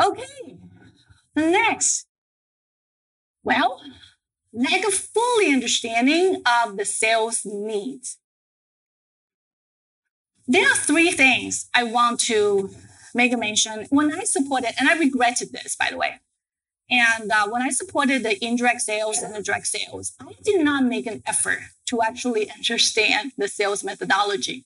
Okay, 0.03 0.59
next. 1.35 2.07
Well, 3.43 3.81
lack 4.53 4.87
of 4.87 4.93
fully 4.93 5.53
understanding 5.53 6.43
of 6.65 6.77
the 6.77 6.85
sales 6.85 7.43
needs. 7.45 8.19
There 10.49 10.65
are 10.65 10.77
three 10.77 11.11
things 11.11 11.69
I 11.75 11.85
want 11.85 12.21
to 12.21 12.71
make 13.15 13.33
a 13.33 13.37
mention. 13.37 13.87
When 13.91 14.13
I 14.13 14.25
supported, 14.25 14.75
and 14.79 14.89
I 14.89 14.99
regretted 14.99 15.53
this, 15.53 15.75
by 15.77 15.89
the 15.91 15.97
way, 15.97 16.21
and 16.89 17.31
uh, 17.33 17.49
when 17.49 17.63
I 17.63 17.71
supported 17.71 18.23
the 18.23 18.43
indirect 18.45 18.81
sales 18.81 19.19
and 19.19 19.35
the 19.35 19.43
direct 19.43 19.67
sales, 19.67 20.13
I 20.21 20.35
did 20.45 20.65
not 20.65 20.85
make 20.85 21.07
an 21.07 21.23
effort 21.27 21.61
to 21.87 22.01
actually 22.03 22.51
understand 22.57 23.33
the 23.37 23.49
sales 23.49 23.83
methodology. 23.83 24.65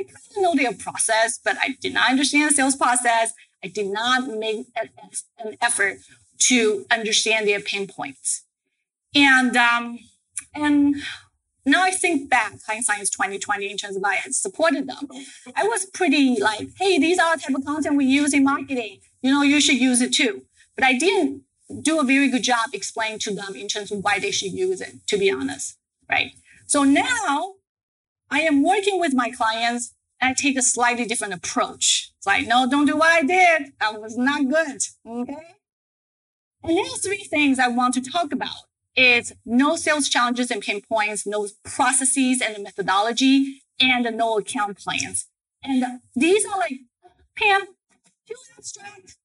I 0.00 0.04
kind 0.04 0.16
of 0.36 0.42
know 0.42 0.54
their 0.54 0.72
process, 0.72 1.38
but 1.44 1.56
I 1.60 1.76
did 1.80 1.94
not 1.94 2.10
understand 2.10 2.50
the 2.50 2.54
sales 2.54 2.76
process. 2.76 3.32
I 3.62 3.68
did 3.68 3.86
not 3.86 4.28
make 4.28 4.66
an 4.76 5.56
effort 5.60 5.98
to 6.40 6.86
understand 6.90 7.46
their 7.46 7.60
pain 7.60 7.86
points. 7.86 8.44
And 9.14 9.56
um, 9.56 9.98
and 10.54 10.96
now 11.66 11.82
I 11.82 11.90
think 11.90 12.30
back, 12.30 12.54
hindsight 12.66 13.00
is 13.00 13.10
2020 13.10 13.70
in 13.70 13.76
terms 13.76 13.96
of 13.96 14.04
I 14.04 14.14
had 14.14 14.34
supported 14.34 14.88
them. 14.88 15.08
I 15.54 15.64
was 15.64 15.84
pretty 15.86 16.40
like, 16.40 16.68
hey, 16.78 16.98
these 16.98 17.18
are 17.18 17.36
the 17.36 17.42
type 17.42 17.56
of 17.56 17.64
content 17.64 17.96
we 17.96 18.06
use 18.06 18.32
in 18.32 18.44
marketing. 18.44 19.00
You 19.20 19.32
know, 19.32 19.42
you 19.42 19.60
should 19.60 19.76
use 19.76 20.00
it 20.00 20.14
too. 20.14 20.42
But 20.74 20.84
I 20.84 20.94
didn't 20.94 21.42
do 21.82 22.00
a 22.00 22.04
very 22.04 22.28
good 22.28 22.42
job 22.42 22.70
explaining 22.72 23.18
to 23.20 23.34
them 23.34 23.54
in 23.54 23.68
terms 23.68 23.92
of 23.92 24.02
why 24.02 24.18
they 24.18 24.30
should 24.30 24.52
use 24.52 24.80
it, 24.80 24.94
to 25.08 25.18
be 25.18 25.30
honest. 25.30 25.76
Right. 26.08 26.32
So 26.66 26.84
now 26.84 27.54
I 28.30 28.40
am 28.40 28.62
working 28.62 29.00
with 29.00 29.14
my 29.14 29.30
clients 29.30 29.94
I 30.20 30.34
take 30.34 30.58
a 30.58 30.62
slightly 30.62 31.06
different 31.06 31.34
approach. 31.34 32.12
It's 32.18 32.26
like, 32.26 32.46
no, 32.46 32.68
don't 32.68 32.86
do 32.86 32.96
what 32.96 33.10
I 33.10 33.22
did. 33.22 33.72
That 33.80 34.00
was 34.00 34.18
not 34.18 34.48
good. 34.48 34.82
Okay. 35.06 35.56
And 36.62 36.76
there 36.76 36.84
are 36.84 36.98
three 36.98 37.24
things 37.24 37.58
I 37.58 37.68
want 37.68 37.94
to 37.94 38.02
talk 38.02 38.32
about. 38.32 38.54
It's 38.94 39.32
no 39.46 39.76
sales 39.76 40.08
challenges 40.08 40.50
and 40.50 40.60
pain 40.60 40.82
points, 40.82 41.26
no 41.26 41.48
processes 41.64 42.42
and 42.42 42.54
the 42.54 42.62
methodology, 42.62 43.62
and 43.78 44.04
no 44.16 44.38
account 44.38 44.78
plans. 44.78 45.26
And 45.62 46.00
these 46.14 46.44
are 46.44 46.58
like, 46.58 46.80
Pam, 47.36 47.62
too 48.28 48.34
abstract. 48.58 49.16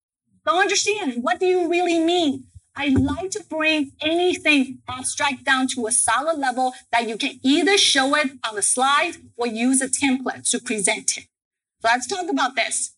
Don't 0.46 0.62
understand. 0.62 1.24
What 1.24 1.40
do 1.40 1.46
you 1.46 1.70
really 1.70 2.00
mean? 2.00 2.46
I 2.78 2.90
like 2.90 3.32
to 3.32 3.44
bring 3.50 3.94
anything 4.02 4.80
abstract 4.88 5.46
down 5.46 5.68
to 5.70 5.88
a 5.88 5.92
solid 5.92 6.38
level 6.38 6.74
that 6.92 7.08
you 7.08 7.18
can 7.18 7.40
either 7.42 7.78
show 7.78 8.16
it 8.16 8.32
on 8.48 8.56
the 8.56 8.62
slide 8.62 9.14
or 9.38 9.48
use 9.48 9.82
a 9.82 9.88
template 9.88 10.50
to 10.52 10.60
present 10.60 11.18
it. 11.18 11.28
So 11.82 11.88
let's 11.88 12.08
talk 12.08 12.30
about 12.30 12.56
this. 12.56 12.92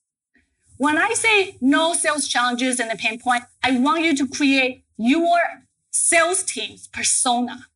When 0.78 0.98
I 0.98 1.14
say 1.14 1.58
no 1.62 1.94
sales 1.94 2.28
challenges 2.28 2.80
and 2.80 2.90
the 2.90 2.96
pain 2.96 3.20
point, 3.20 3.44
I 3.64 3.80
want 3.80 4.04
you 4.04 4.16
to 4.16 4.28
create 4.28 4.84
your 4.98 5.40
sales 5.92 6.44
team's 6.44 6.88
persona. 6.88 7.68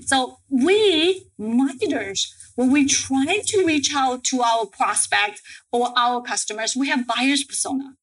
So 0.00 0.38
we 0.48 1.26
marketers, 1.38 2.34
when 2.54 2.70
we 2.70 2.86
try 2.86 3.40
to 3.44 3.64
reach 3.66 3.94
out 3.94 4.24
to 4.24 4.42
our 4.42 4.66
prospect 4.66 5.40
or 5.72 5.92
our 5.96 6.22
customers, 6.22 6.76
we 6.76 6.88
have 6.88 7.06
buyer's 7.06 7.44
persona. 7.44 7.96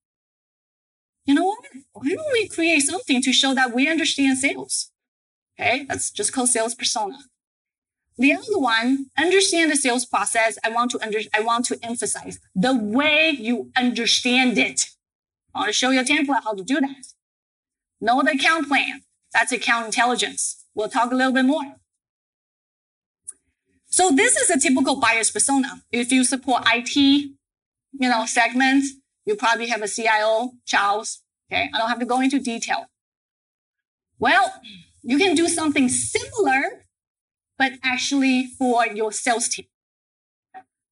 You 1.28 1.34
know 1.36 1.44
what? 1.44 1.60
Why 1.92 2.16
don't 2.16 2.32
we 2.32 2.48
create 2.48 2.80
something 2.80 3.22
to 3.22 3.34
show 3.34 3.54
that 3.54 3.74
we 3.76 3.90
understand 3.90 4.38
sales? 4.38 4.92
Okay, 5.60 5.86
that's 5.88 6.10
just 6.10 6.32
called 6.32 6.50
sales 6.50 6.74
persona. 6.74 7.18
The 8.18 8.34
other 8.34 8.58
one, 8.58 9.08
understand 9.18 9.70
the 9.72 9.76
sales 9.76 10.06
process. 10.06 10.58
I 10.64 10.70
want 10.70 10.92
to 10.92 11.04
under, 11.04 11.20
I 11.34 11.42
want 11.42 11.66
to 11.66 11.78
emphasize 11.84 12.40
the 12.56 12.76
way 12.76 13.36
you 13.38 13.72
understand 13.76 14.58
it. 14.58 14.90
I 15.54 15.60
want 15.60 15.70
to 15.70 15.74
show 15.74 15.92
you 15.92 16.00
a 16.00 16.04
template 16.04 16.44
how 16.44 16.54
to 16.54 16.64
do 16.64 16.80
that. 16.80 17.08
Know 18.00 18.22
the 18.24 18.32
account 18.32 18.70
plan. 18.70 19.02
That's 19.34 19.52
account 19.52 19.88
intelligence. 19.88 20.66
We'll 20.74 20.90
talk 20.90 21.12
a 21.12 21.16
little 21.16 21.34
bit 21.34 21.46
more. 21.46 21.76
So 23.88 24.12
this 24.12 24.38
is 24.38 24.50
a 24.50 24.60
typical 24.60 24.96
buyer's 24.96 25.32
persona. 25.32 25.82
If 25.92 26.12
you 26.12 26.24
support 26.24 26.64
IT, 26.74 26.96
you 26.96 27.34
know, 27.94 28.26
segments, 28.26 28.94
you 29.28 29.36
probably 29.36 29.68
have 29.68 29.84
a 29.84 29.88
CIO, 29.88 30.54
Charles. 30.66 31.22
Okay. 31.52 31.70
I 31.74 31.78
don't 31.78 31.90
have 31.90 32.00
to 32.00 32.06
go 32.06 32.22
into 32.22 32.40
detail. 32.40 32.86
Well, 34.18 34.54
you 35.04 35.18
can 35.18 35.36
do 35.36 35.48
something 35.48 35.90
similar 35.90 36.86
but 37.58 37.74
actually 37.84 38.46
for 38.46 38.86
your 38.86 39.12
sales 39.12 39.48
team. 39.48 39.66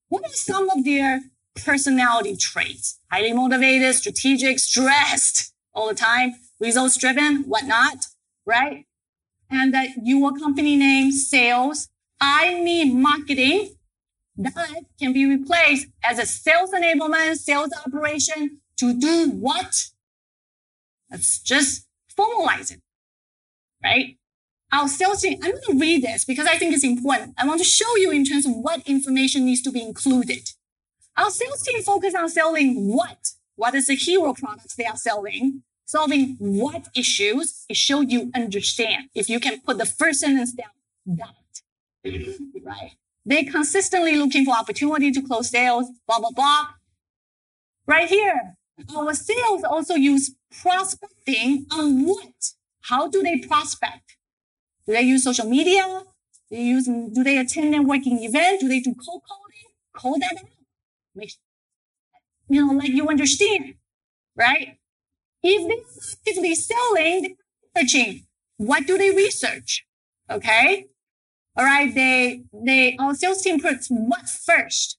What 0.09 0.23
are 0.25 0.33
some 0.33 0.69
of 0.69 0.83
their 0.83 1.21
personality 1.63 2.35
traits? 2.35 2.99
Highly 3.11 3.33
motivated, 3.33 3.95
strategic, 3.95 4.59
stressed 4.59 5.53
all 5.73 5.87
the 5.87 5.95
time, 5.95 6.35
results 6.59 6.97
driven, 6.97 7.43
whatnot, 7.43 8.07
right? 8.45 8.85
And 9.49 9.73
that 9.73 9.89
your 10.03 10.33
company 10.33 10.75
name, 10.75 11.11
sales, 11.11 11.87
I 12.19 12.53
need 12.53 12.93
marketing 12.93 13.75
that 14.37 14.81
can 14.99 15.13
be 15.13 15.25
replaced 15.25 15.87
as 16.03 16.19
a 16.19 16.25
sales 16.25 16.71
enablement, 16.71 17.37
sales 17.37 17.71
operation 17.85 18.59
to 18.77 18.93
do 18.93 19.29
what? 19.31 19.87
Let's 21.09 21.39
just 21.39 21.87
formalize 22.17 22.71
it, 22.71 22.81
right? 23.83 24.17
our 24.75 24.87
sales 24.87 25.21
team, 25.21 25.39
I'm 25.41 25.51
going 25.51 25.63
to 25.63 25.79
read 25.79 26.03
this 26.03 26.25
because 26.25 26.47
I 26.47 26.57
think 26.57 26.73
it's 26.73 26.83
important. 26.83 27.33
I 27.37 27.47
want 27.47 27.59
to 27.59 27.65
show 27.65 27.95
you 27.95 28.11
in 28.11 28.25
terms 28.25 28.45
of 28.45 28.53
what 28.55 28.87
information 28.87 29.45
needs 29.45 29.61
to 29.63 29.71
be 29.71 29.81
included. 29.81 30.51
Our 31.17 31.29
sales 31.29 31.61
team 31.61 31.81
focus 31.81 32.13
on 32.13 32.27
selling 32.29 32.93
what? 32.93 33.31
What 33.55 33.73
is 33.73 33.87
the 33.87 33.95
hero 33.95 34.33
products 34.33 34.75
they 34.75 34.85
are 34.85 34.97
selling? 34.97 35.63
Solving 35.85 36.35
what 36.39 36.89
issues? 36.95 37.65
It 37.69 37.77
show 37.77 38.01
you 38.01 38.31
understand. 38.35 39.09
If 39.13 39.29
you 39.29 39.39
can 39.39 39.61
put 39.61 39.77
the 39.77 39.85
first 39.85 40.19
sentence 40.19 40.51
down, 40.51 40.67
that. 41.05 41.61
right? 42.63 42.95
They 43.25 43.43
consistently 43.43 44.15
looking 44.15 44.45
for 44.45 44.55
opportunity 44.55 45.11
to 45.11 45.21
close 45.21 45.49
sales, 45.49 45.89
blah, 46.07 46.19
blah, 46.19 46.31
blah. 46.31 46.67
Right 47.87 48.07
here, 48.07 48.57
our 48.95 49.13
sales 49.13 49.63
also 49.63 49.95
use 49.95 50.35
prospecting 50.61 51.65
on 51.71 52.05
what? 52.05 52.51
How 52.81 53.07
do 53.07 53.23
they 53.23 53.39
prospect? 53.39 54.17
Do 54.85 54.93
they 54.93 55.01
use 55.01 55.23
social 55.23 55.49
media? 55.49 56.03
Do 56.49 56.55
they 56.55 56.61
use, 56.61 56.85
do 56.85 57.23
they 57.23 57.39
attend 57.39 57.73
networking 57.73 58.23
event? 58.23 58.59
Do 58.59 58.67
they 58.67 58.79
do 58.79 58.93
cold 58.93 59.23
calling? 59.27 59.45
Call 59.93 60.19
that 60.19 60.37
out. 60.37 60.49
Make, 61.15 61.33
you 62.49 62.65
know, 62.65 62.73
like 62.73 62.89
you 62.89 63.07
understand, 63.07 63.75
right? 64.35 64.77
If 65.41 65.67
they're 65.67 66.11
actively 66.13 66.53
selling, 66.53 67.37
researching, 67.75 68.25
what 68.57 68.85
do 68.85 68.97
they 68.97 69.11
research? 69.11 69.85
Okay. 70.29 70.87
All 71.57 71.65
right. 71.65 71.93
They, 71.93 72.43
they, 72.53 72.97
our 72.99 73.15
sales 73.15 73.41
team 73.41 73.59
puts 73.59 73.87
what 73.87 74.29
first? 74.29 74.97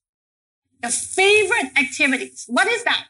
The 0.82 0.88
favorite 0.88 1.72
activities. 1.76 2.44
What 2.48 2.66
is 2.66 2.84
that? 2.84 3.06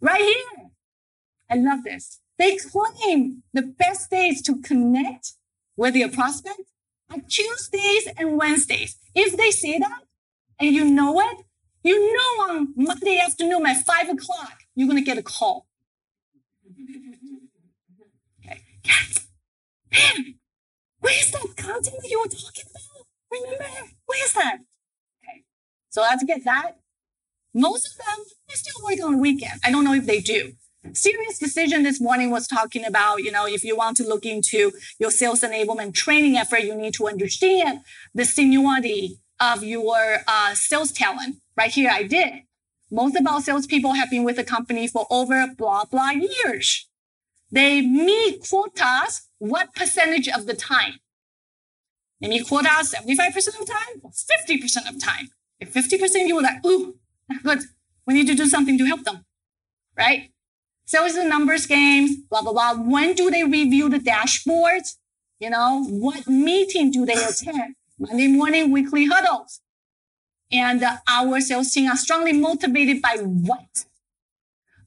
Right 0.00 0.20
here. 0.20 0.68
I 1.50 1.56
love 1.56 1.84
this. 1.84 2.20
They 2.38 2.56
claim 2.56 3.42
the 3.52 3.62
best 3.62 4.10
days 4.10 4.42
to 4.42 4.60
connect 4.60 5.32
with 5.76 5.96
your 5.96 6.10
prospect 6.10 6.60
are 7.10 7.20
Tuesdays 7.28 8.08
and 8.16 8.36
Wednesdays. 8.36 8.96
If 9.14 9.36
they 9.36 9.50
say 9.50 9.78
that 9.78 10.02
and 10.60 10.74
you 10.74 10.84
know 10.84 11.18
it, 11.20 11.44
you 11.82 12.12
know 12.12 12.52
on 12.52 12.74
Monday 12.76 13.18
afternoon 13.18 13.66
at 13.66 13.84
five 13.84 14.08
o'clock, 14.08 14.58
you're 14.74 14.88
going 14.88 15.02
to 15.02 15.04
get 15.04 15.18
a 15.18 15.22
call. 15.22 15.66
Okay. 18.40 18.62
Yes. 18.84 20.34
Where's 21.08 21.30
that 21.30 21.56
content 21.56 21.96
that 22.02 22.10
you 22.10 22.20
were 22.20 22.28
talking 22.28 22.64
about? 22.70 23.06
Remember? 23.30 23.64
Where's 24.04 24.32
that? 24.34 24.58
Okay. 25.24 25.42
So 25.88 26.02
let's 26.02 26.22
get 26.22 26.44
that. 26.44 26.72
Most 27.54 27.88
of 27.90 27.96
them, 27.96 28.26
they 28.46 28.54
still 28.54 28.84
work 28.84 29.02
on 29.02 29.12
the 29.12 29.18
weekend. 29.18 29.58
I 29.64 29.70
don't 29.70 29.84
know 29.84 29.94
if 29.94 30.04
they 30.04 30.20
do. 30.20 30.52
SiriusDecision 30.86 31.82
this 31.82 31.98
morning 31.98 32.30
was 32.30 32.46
talking 32.46 32.84
about, 32.84 33.22
you 33.22 33.32
know, 33.32 33.46
if 33.46 33.64
you 33.64 33.74
want 33.74 33.96
to 33.96 34.04
look 34.06 34.26
into 34.26 34.70
your 34.98 35.10
sales 35.10 35.40
enablement 35.40 35.94
training 35.94 36.36
effort, 36.36 36.60
you 36.60 36.74
need 36.74 36.92
to 36.94 37.08
understand 37.08 37.80
the 38.14 38.26
seniority 38.26 39.18
of 39.40 39.64
your 39.64 40.18
uh, 40.26 40.54
sales 40.54 40.92
talent. 40.92 41.36
Right 41.56 41.70
here, 41.70 41.90
I 41.90 42.02
did. 42.02 42.42
Most 42.90 43.16
of 43.16 43.26
our 43.26 43.40
salespeople 43.40 43.94
have 43.94 44.10
been 44.10 44.24
with 44.24 44.36
the 44.36 44.44
company 44.44 44.86
for 44.86 45.06
over 45.10 45.46
blah, 45.56 45.86
blah 45.86 46.10
years. 46.10 46.86
They 47.50 47.80
meet 47.80 48.46
quotas 48.46 49.27
what 49.38 49.74
percentage 49.74 50.28
of 50.28 50.46
the 50.46 50.54
time? 50.54 51.00
Meet 52.20 52.48
quotas 52.48 52.94
75% 52.94 53.60
of 53.60 53.66
time 53.66 54.00
or 54.02 54.10
50% 54.10 54.88
of 54.88 55.02
time. 55.02 55.28
If 55.60 55.72
50% 55.72 56.26
you 56.26 56.36
were 56.36 56.42
like, 56.42 56.64
ooh, 56.66 56.96
not 57.28 57.42
good. 57.42 57.60
We 58.06 58.14
need 58.14 58.26
to 58.26 58.34
do 58.34 58.46
something 58.46 58.78
to 58.78 58.84
help 58.86 59.04
them, 59.04 59.24
right? 59.96 60.30
Sales 60.86 61.12
is 61.12 61.18
a 61.18 61.28
numbers 61.28 61.66
games, 61.66 62.16
blah, 62.16 62.42
blah, 62.42 62.52
blah. 62.52 62.74
When 62.74 63.14
do 63.14 63.30
they 63.30 63.44
review 63.44 63.88
the 63.88 63.98
dashboards? 63.98 64.96
You 65.38 65.50
know, 65.50 65.84
what 65.84 66.26
meeting 66.26 66.90
do 66.90 67.04
they 67.04 67.22
attend? 67.22 67.76
Monday 67.98 68.28
morning 68.28 68.72
weekly 68.72 69.06
huddles. 69.06 69.60
And 70.50 70.82
uh, 70.82 70.96
our 71.06 71.40
sales 71.40 71.70
team 71.70 71.90
are 71.90 71.96
strongly 71.96 72.32
motivated 72.32 73.02
by 73.02 73.18
what? 73.20 73.84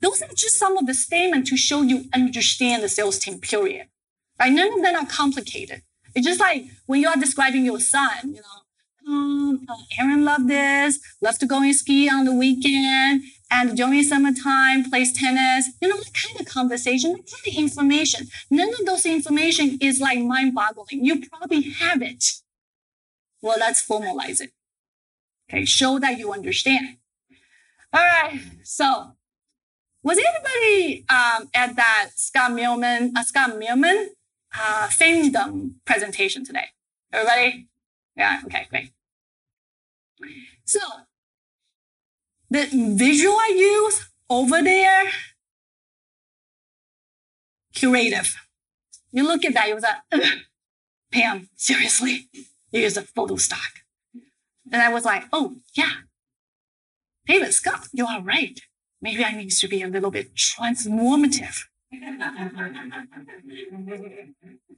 Those 0.01 0.23
are 0.23 0.29
just 0.35 0.57
some 0.57 0.77
of 0.77 0.87
the 0.87 0.95
statements 0.95 1.51
to 1.51 1.57
show 1.57 1.83
you 1.83 2.05
understand 2.13 2.81
the 2.81 2.89
sales 2.89 3.19
team, 3.19 3.39
period. 3.39 3.87
Right? 4.41 4.51
None 4.51 4.73
of 4.73 4.81
them 4.81 4.95
are 4.95 5.05
complicated. 5.05 5.83
It's 6.15 6.25
just 6.25 6.39
like 6.39 6.65
when 6.87 6.99
you 6.99 7.07
are 7.07 7.15
describing 7.15 7.63
your 7.63 7.79
son, 7.79 8.09
you 8.23 8.41
know, 8.41 8.61
um, 9.07 9.67
Aaron 9.99 10.25
loved 10.25 10.47
this, 10.47 10.99
loves 11.21 11.37
to 11.39 11.45
go 11.45 11.61
and 11.61 11.75
ski 11.75 12.09
on 12.09 12.25
the 12.25 12.33
weekend, 12.33 13.21
and 13.51 13.77
during 13.77 14.01
summertime, 14.01 14.89
plays 14.89 15.13
tennis. 15.13 15.69
You 15.79 15.89
know, 15.89 15.97
that 15.97 16.13
kind 16.13 16.39
of 16.39 16.47
conversation, 16.47 17.11
that 17.11 17.29
kind 17.31 17.47
of 17.47 17.53
information. 17.53 18.27
None 18.49 18.69
of 18.79 18.85
those 18.87 19.05
information 19.05 19.77
is 19.79 19.99
like 19.99 20.19
mind-boggling. 20.19 21.05
You 21.05 21.21
probably 21.29 21.61
have 21.61 22.01
it. 22.01 22.23
Well, 23.43 23.57
let's 23.59 23.85
formalize 23.85 24.41
it. 24.41 24.51
Okay, 25.49 25.65
show 25.65 25.99
that 25.99 26.17
you 26.17 26.33
understand. 26.33 26.97
All 27.93 28.01
right, 28.01 28.39
so 28.63 29.11
was 30.01 30.17
everybody 30.17 31.05
um, 31.09 31.49
at 31.53 31.75
that 31.75 32.11
Scott 32.15 32.53
Millman, 32.53 33.13
uh, 33.15 33.23
Scott 33.23 33.59
Millman 33.59 34.09
uh, 34.57 34.87
Fandom 34.87 35.75
presentation 35.85 36.45
today? 36.45 36.69
Everybody? 37.11 37.67
Yeah, 38.15 38.41
okay, 38.45 38.67
great. 38.69 38.91
So 40.65 40.79
the 42.49 42.67
visual 42.97 43.35
I 43.35 43.53
use 43.55 44.09
over 44.29 44.61
there, 44.61 45.11
curative. 47.73 48.35
You 49.11 49.23
look 49.23 49.43
at 49.43 49.53
that, 49.53 49.67
you 49.67 49.75
was 49.75 49.83
like, 49.83 50.23
Pam, 51.11 51.49
seriously, 51.55 52.29
you 52.71 52.81
use 52.81 52.97
a 52.97 53.01
photo 53.01 53.35
stock. 53.35 53.81
And 54.71 54.81
I 54.81 54.89
was 54.89 55.03
like, 55.03 55.25
oh, 55.33 55.57
yeah. 55.75 55.91
David 57.27 57.53
Scott, 57.53 57.87
you 57.91 58.05
are 58.05 58.21
right. 58.21 58.59
Maybe 59.01 59.23
I 59.23 59.35
need 59.35 59.51
to 59.51 59.67
be 59.67 59.81
a 59.81 59.87
little 59.87 60.11
bit 60.11 60.35
transformative. 60.35 61.65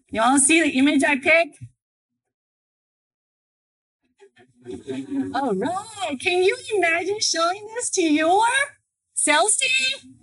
You 0.10 0.22
all 0.22 0.40
see 0.40 0.62
the 0.62 0.70
image 0.70 1.04
I 1.04 1.18
picked? 1.18 1.60
All 5.36 5.54
right. 5.54 6.18
Can 6.20 6.44
you 6.44 6.58
imagine 6.76 7.20
showing 7.20 7.68
this 7.76 7.90
to 7.92 8.02
your 8.02 8.44
sales 9.14 9.58
team? 9.58 10.16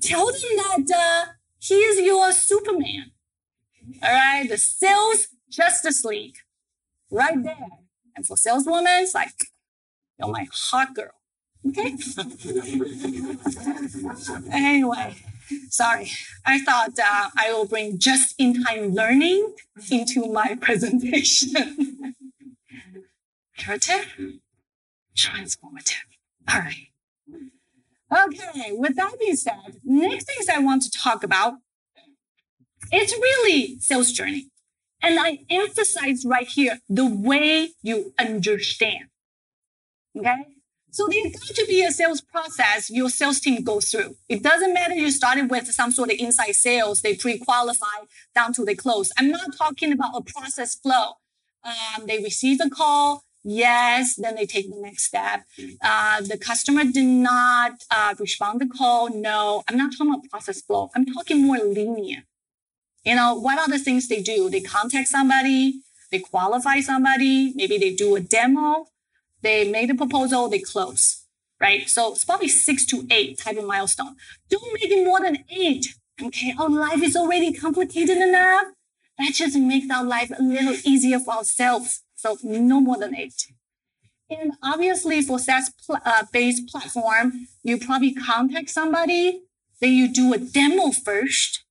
Tell 0.00 0.26
them 0.26 0.86
that 0.86 0.90
uh, 0.96 1.32
he 1.58 1.74
is 1.74 2.00
your 2.00 2.32
Superman. 2.32 3.12
All 4.02 4.12
right. 4.12 4.48
The 4.48 4.56
sales 4.56 5.28
Justice 5.50 6.04
League 6.04 6.36
right 7.10 7.42
there. 7.42 7.68
And 8.16 8.26
for 8.26 8.36
saleswomen, 8.36 9.02
it's 9.02 9.14
like, 9.14 9.34
you're 10.18 10.28
my 10.28 10.46
hot 10.52 10.94
girl. 10.94 11.12
Okay. 11.68 11.96
anyway, 14.52 15.14
sorry. 15.68 16.10
I 16.44 16.58
thought 16.60 16.98
uh, 16.98 17.30
I 17.36 17.52
will 17.52 17.66
bring 17.66 17.98
just 17.98 18.34
in 18.38 18.62
time 18.64 18.94
learning 18.94 19.54
into 19.90 20.26
my 20.26 20.56
presentation. 20.60 22.14
Curative, 23.56 24.06
transformative. 25.16 26.08
All 26.52 26.60
right. 26.60 26.88
Okay, 28.12 28.72
with 28.72 28.96
that 28.96 29.18
being 29.18 29.36
said, 29.36 29.80
next 29.84 30.26
things 30.26 30.48
I 30.48 30.58
want 30.58 30.82
to 30.82 30.90
talk 30.90 31.24
about, 31.24 31.54
it's 32.90 33.12
really 33.12 33.78
sales 33.78 34.12
journey. 34.12 34.48
And 35.00 35.18
I 35.18 35.40
emphasize 35.48 36.24
right 36.24 36.46
here 36.46 36.80
the 36.88 37.06
way 37.06 37.70
you 37.82 38.12
understand. 38.18 39.06
Okay. 40.16 40.51
So 40.94 41.08
there's 41.10 41.32
got 41.32 41.56
to 41.56 41.66
be 41.66 41.82
a 41.82 41.90
sales 41.90 42.20
process 42.20 42.90
your 42.90 43.08
sales 43.08 43.40
team 43.40 43.64
goes 43.64 43.90
through. 43.90 44.14
It 44.28 44.42
doesn't 44.42 44.74
matter 44.74 44.94
you 44.94 45.10
started 45.10 45.50
with 45.50 45.66
some 45.72 45.90
sort 45.90 46.12
of 46.12 46.18
inside 46.18 46.52
sales, 46.52 47.00
they 47.00 47.16
pre-qualify 47.16 47.98
down 48.34 48.52
to 48.54 48.64
the 48.64 48.74
close. 48.74 49.10
I'm 49.18 49.30
not 49.30 49.56
talking 49.56 49.90
about 49.90 50.14
a 50.14 50.20
process 50.20 50.74
flow. 50.74 51.14
Um, 51.64 52.06
they 52.06 52.18
receive 52.18 52.60
a 52.60 52.68
call, 52.68 53.24
yes, 53.42 54.16
then 54.16 54.34
they 54.34 54.44
take 54.44 54.68
the 54.68 54.78
next 54.78 55.04
step. 55.04 55.44
Uh, 55.80 56.20
the 56.20 56.36
customer 56.36 56.84
did 56.84 57.06
not 57.06 57.72
uh, 57.90 58.14
respond 58.18 58.60
the 58.60 58.66
call, 58.66 59.08
no. 59.08 59.62
I'm 59.68 59.78
not 59.78 59.92
talking 59.92 60.12
about 60.12 60.28
process 60.28 60.60
flow. 60.60 60.90
I'm 60.94 61.06
talking 61.06 61.46
more 61.46 61.56
linear. 61.56 62.24
You 63.02 63.14
know, 63.14 63.34
what 63.34 63.58
are 63.58 63.68
the 63.68 63.78
things 63.78 64.08
they 64.08 64.20
do? 64.20 64.50
They 64.50 64.60
contact 64.60 65.08
somebody, 65.08 65.80
they 66.10 66.18
qualify 66.18 66.80
somebody, 66.80 67.54
maybe 67.54 67.78
they 67.78 67.94
do 67.94 68.14
a 68.14 68.20
demo, 68.20 68.88
they 69.42 69.70
make 69.70 69.90
a 69.90 69.94
proposal, 69.94 70.48
they 70.48 70.60
close, 70.60 71.26
right? 71.60 71.88
So 71.88 72.12
it's 72.12 72.24
probably 72.24 72.48
six 72.48 72.86
to 72.86 73.06
eight 73.10 73.38
type 73.38 73.56
of 73.56 73.66
milestone. 73.66 74.16
Don't 74.48 74.72
make 74.72 74.90
it 74.90 75.04
more 75.04 75.20
than 75.20 75.44
eight. 75.50 75.94
Okay, 76.22 76.54
our 76.58 76.68
life 76.68 77.02
is 77.02 77.16
already 77.16 77.52
complicated 77.52 78.18
enough. 78.18 78.66
Let's 79.18 79.38
just 79.38 79.56
makes 79.56 79.90
our 79.90 80.04
life 80.04 80.30
a 80.36 80.42
little 80.42 80.76
easier 80.84 81.18
for 81.18 81.34
ourselves. 81.34 82.02
So 82.14 82.38
no 82.42 82.80
more 82.80 82.98
than 82.98 83.16
eight. 83.16 83.46
And 84.30 84.52
obviously 84.62 85.20
for 85.22 85.38
SaaS 85.38 85.70
pl- 85.84 85.98
uh, 86.04 86.24
platform, 86.70 87.46
you 87.62 87.78
probably 87.78 88.14
contact 88.14 88.70
somebody, 88.70 89.42
then 89.80 89.92
you 89.92 90.12
do 90.12 90.32
a 90.32 90.38
demo 90.38 90.92
first, 90.92 91.64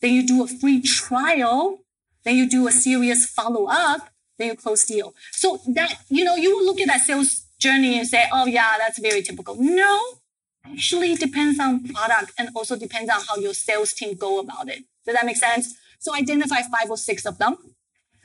then 0.00 0.12
you 0.12 0.26
do 0.26 0.44
a 0.44 0.46
free 0.46 0.80
trial, 0.80 1.80
then 2.24 2.36
you 2.36 2.48
do 2.48 2.68
a 2.68 2.72
serious 2.72 3.26
follow 3.26 3.66
up, 3.66 4.10
then 4.38 4.48
you 4.48 4.56
close 4.56 4.84
deal. 4.84 5.14
So 5.32 5.60
that, 5.74 5.94
you 6.08 6.24
know, 6.24 6.36
you 6.36 6.56
will 6.56 6.64
look 6.66 6.80
at 6.80 6.88
that 6.88 7.00
sales 7.00 7.46
journey 7.58 7.98
and 7.98 8.08
say, 8.08 8.26
oh 8.32 8.46
yeah, 8.46 8.74
that's 8.78 8.98
very 8.98 9.22
typical. 9.22 9.56
No, 9.58 10.00
actually 10.66 11.12
it 11.12 11.20
depends 11.20 11.58
on 11.60 11.84
product 11.88 12.32
and 12.38 12.50
also 12.54 12.76
depends 12.76 13.10
on 13.10 13.20
how 13.28 13.36
your 13.36 13.54
sales 13.54 13.92
team 13.92 14.16
go 14.16 14.40
about 14.40 14.68
it. 14.68 14.84
Does 15.06 15.14
that 15.16 15.26
make 15.26 15.36
sense? 15.36 15.74
So 15.98 16.14
identify 16.14 16.62
five 16.62 16.90
or 16.90 16.96
six 16.98 17.24
of 17.26 17.38
them. 17.38 17.56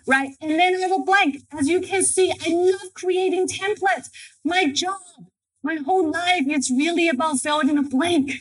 right? 0.07 0.31
And 0.41 0.51
then 0.59 0.75
I 0.75 0.79
have 0.79 0.91
a 0.91 0.99
blank. 0.99 1.37
As 1.57 1.67
you 1.67 1.81
can 1.81 2.03
see, 2.03 2.31
I 2.31 2.49
love 2.49 2.93
creating 2.93 3.47
templates. 3.47 4.09
My 4.43 4.65
job, 4.71 4.97
my 5.63 5.75
whole 5.75 6.09
life, 6.11 6.43
it's 6.47 6.71
really 6.71 7.09
about 7.09 7.39
filling 7.39 7.77
a 7.77 7.83
blank. 7.83 8.31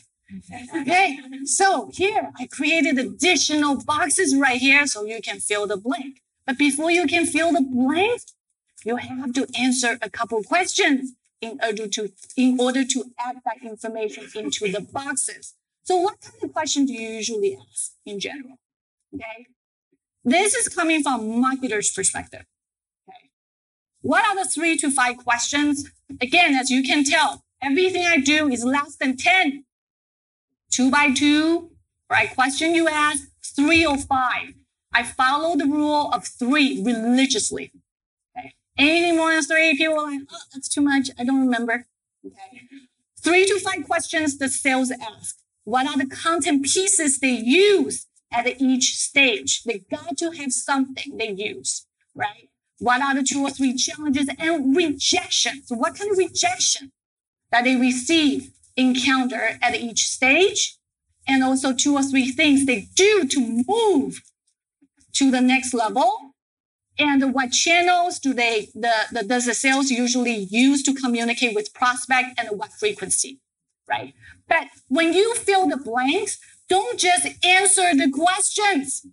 Okay, 0.77 1.19
so 1.45 1.91
here 1.95 2.31
I 2.39 2.47
created 2.47 2.99
additional 2.99 3.83
boxes 3.83 4.37
right 4.37 4.61
here 4.61 4.87
so 4.87 5.05
you 5.05 5.21
can 5.23 5.41
fill 5.41 5.67
the 5.67 5.77
blank. 5.77 6.21
But 6.49 6.57
before 6.57 6.91
you 6.91 7.07
can 7.07 7.27
fill 7.27 7.53
the 7.53 7.61
blank, 7.61 8.23
you 8.83 8.97
have 8.97 9.35
to 9.35 9.47
answer 9.61 9.99
a 10.01 10.09
couple 10.09 10.43
questions 10.43 11.13
in 11.43 11.61
order 11.63 11.87
to 11.87 12.11
in 12.39 12.59
order 12.59 12.85
to 12.87 13.05
add 13.19 13.37
that 13.45 13.59
information 13.63 14.27
into 14.35 14.73
the 14.73 14.81
boxes. 14.81 15.55
So 15.83 15.97
what 15.97 16.19
kind 16.23 16.43
of 16.43 16.55
question 16.55 16.87
do 16.87 16.95
you 16.95 17.07
usually 17.07 17.55
ask 17.55 17.93
in 18.07 18.19
general? 18.19 18.57
Okay. 19.15 19.47
This 20.25 20.55
is 20.55 20.69
coming 20.69 21.03
from 21.03 21.21
marketer's 21.21 21.93
perspective. 21.93 22.47
Okay. 23.07 23.29
What 24.01 24.25
are 24.25 24.43
the 24.43 24.49
three 24.49 24.79
to 24.79 24.91
five 24.91 25.19
questions? 25.19 25.91
Again, 26.19 26.55
as 26.55 26.71
you 26.71 26.83
can 26.83 27.05
tell, 27.05 27.45
everything 27.63 28.07
I 28.07 28.21
do 28.21 28.49
is 28.49 28.65
less 28.65 28.97
than 28.97 29.19
10. 29.19 29.65
Two 30.71 30.91
by 30.91 31.13
two, 31.13 31.73
right? 32.11 32.35
Question 32.35 32.75
you 32.75 32.89
ask, 32.89 33.29
three 33.45 33.85
or 33.85 33.99
five. 33.99 34.55
I 34.93 35.03
follow 35.03 35.57
the 35.57 35.67
rule 35.67 36.11
of 36.13 36.27
three 36.27 36.83
religiously. 36.83 37.73
Okay. 38.37 38.55
Anything 38.77 39.17
more 39.17 39.33
than 39.33 39.43
three, 39.43 39.77
people 39.77 40.01
are 40.01 40.11
like, 40.11 40.21
oh, 40.31 40.39
that's 40.53 40.69
too 40.69 40.81
much. 40.81 41.11
I 41.19 41.25
don't 41.25 41.41
remember. 41.41 41.87
Okay. 42.25 42.63
Three 43.23 43.47
to 43.47 43.59
five 43.61 43.85
questions 43.87 44.39
the 44.39 44.49
sales 44.49 44.91
ask. 44.91 45.37
What 45.65 45.87
are 45.87 45.99
the 45.99 46.07
content 46.07 46.65
pieces 46.65 47.19
they 47.19 47.29
use 47.31 48.07
at 48.33 48.61
each 48.61 48.97
stage? 48.97 49.65
They 49.65 49.85
got 49.91 50.17
to 50.19 50.31
have 50.31 50.53
something 50.53 51.19
they 51.19 51.33
use, 51.33 51.87
right? 52.15 52.49
What 52.79 53.03
are 53.03 53.15
the 53.15 53.23
two 53.23 53.43
or 53.43 53.51
three 53.51 53.75
challenges 53.75 54.31
and 54.39 54.75
rejections? 54.75 55.67
What 55.69 55.97
kind 55.97 56.11
of 56.11 56.19
rejection 56.19 56.93
that 57.51 57.65
they 57.65 57.77
receive, 57.77 58.53
encounter 58.77 59.59
at 59.61 59.75
each 59.75 60.07
stage? 60.09 60.77
And 61.27 61.45
also 61.45 61.75
two 61.75 61.95
or 61.95 62.03
three 62.03 62.31
things 62.31 62.65
they 62.65 62.89
do 62.95 63.27
to 63.27 63.65
move 63.69 64.23
to 65.15 65.31
the 65.31 65.41
next 65.41 65.75
level? 65.75 66.11
And 66.99 67.33
what 67.33 67.53
channels 67.53 68.19
do 68.19 68.35
they 68.35 68.71
the, 68.75 68.93
the 69.13 69.23
does 69.23 69.47
the 69.47 69.55
sales 69.55 69.91
usually 69.91 70.35
use 70.51 70.83
to 70.83 70.95
communicate 70.95 71.55
with 71.55 71.73
prospect 71.73 72.39
and 72.39 72.59
what 72.59 72.73
frequency 72.73 73.41
right? 73.89 74.13
But 74.49 74.67
when 74.89 75.15
you 75.15 75.35
fill 75.37 75.69
the 75.69 75.79
blanks 75.79 76.39
don't 76.69 76.99
just 76.99 77.27
answer 77.45 77.95
the 77.95 78.11
questions. 78.11 79.07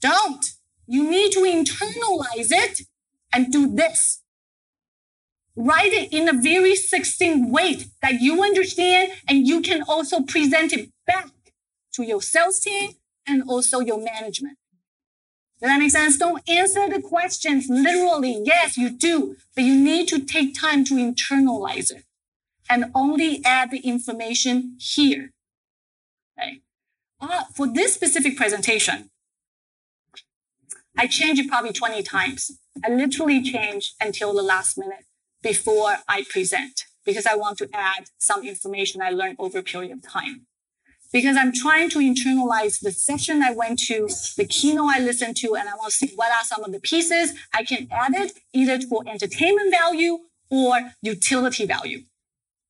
Don't. 0.00 0.52
You 0.86 1.08
need 1.08 1.32
to 1.32 1.40
internalize 1.40 2.50
it 2.50 2.82
and 3.32 3.52
do 3.52 3.74
this. 3.74 4.22
Write 5.54 5.92
it 5.92 6.12
in 6.12 6.28
a 6.28 6.40
very 6.40 6.74
succinct 6.76 7.50
way 7.50 7.84
that 8.00 8.20
you 8.20 8.42
understand 8.42 9.12
and 9.28 9.46
you 9.46 9.60
can 9.60 9.82
also 9.82 10.22
present 10.22 10.72
it 10.72 10.90
back 11.06 11.28
to 11.94 12.04
your 12.04 12.22
sales 12.22 12.60
team 12.60 12.92
and 13.26 13.42
also 13.48 13.80
your 13.80 14.02
management 14.02 14.56
does 15.62 15.70
that 15.70 15.78
make 15.78 15.92
sense? 15.92 16.18
Don't 16.18 16.42
answer 16.48 16.88
the 16.88 17.00
questions 17.00 17.68
literally. 17.68 18.42
Yes, 18.44 18.76
you 18.76 18.90
do, 18.90 19.36
but 19.54 19.62
you 19.62 19.76
need 19.76 20.08
to 20.08 20.18
take 20.18 20.58
time 20.58 20.84
to 20.86 20.94
internalize 20.94 21.92
it 21.92 22.02
and 22.68 22.86
only 22.96 23.40
add 23.44 23.70
the 23.70 23.78
information 23.78 24.76
here. 24.80 25.30
Okay. 26.36 26.62
Uh, 27.20 27.44
for 27.54 27.68
this 27.68 27.94
specific 27.94 28.36
presentation, 28.36 29.10
I 30.98 31.06
changed 31.06 31.40
it 31.40 31.48
probably 31.48 31.72
20 31.72 32.02
times. 32.02 32.58
I 32.84 32.88
literally 32.90 33.40
change 33.40 33.94
until 34.00 34.34
the 34.34 34.42
last 34.42 34.76
minute 34.76 35.04
before 35.44 35.98
I 36.08 36.24
present 36.28 36.86
because 37.06 37.24
I 37.24 37.36
want 37.36 37.58
to 37.58 37.68
add 37.72 38.06
some 38.18 38.44
information 38.44 39.00
I 39.00 39.10
learned 39.10 39.36
over 39.38 39.58
a 39.58 39.62
period 39.62 39.92
of 39.92 40.02
time 40.02 40.46
because 41.12 41.36
I'm 41.36 41.52
trying 41.52 41.90
to 41.90 41.98
internalize 41.98 42.80
the 42.80 42.90
session 42.90 43.42
I 43.42 43.52
went 43.52 43.78
to, 43.80 44.08
the 44.36 44.46
keynote 44.46 44.90
I 44.94 44.98
listened 44.98 45.36
to, 45.38 45.54
and 45.54 45.68
I 45.68 45.74
want 45.74 45.92
to 45.92 45.96
see 45.96 46.12
what 46.16 46.32
are 46.32 46.44
some 46.44 46.64
of 46.64 46.72
the 46.72 46.80
pieces 46.80 47.34
I 47.52 47.64
can 47.64 47.88
add 47.90 48.14
it 48.14 48.32
either 48.52 48.80
for 48.86 49.02
entertainment 49.06 49.70
value 49.70 50.18
or 50.50 50.92
utility 51.02 51.66
value. 51.66 52.02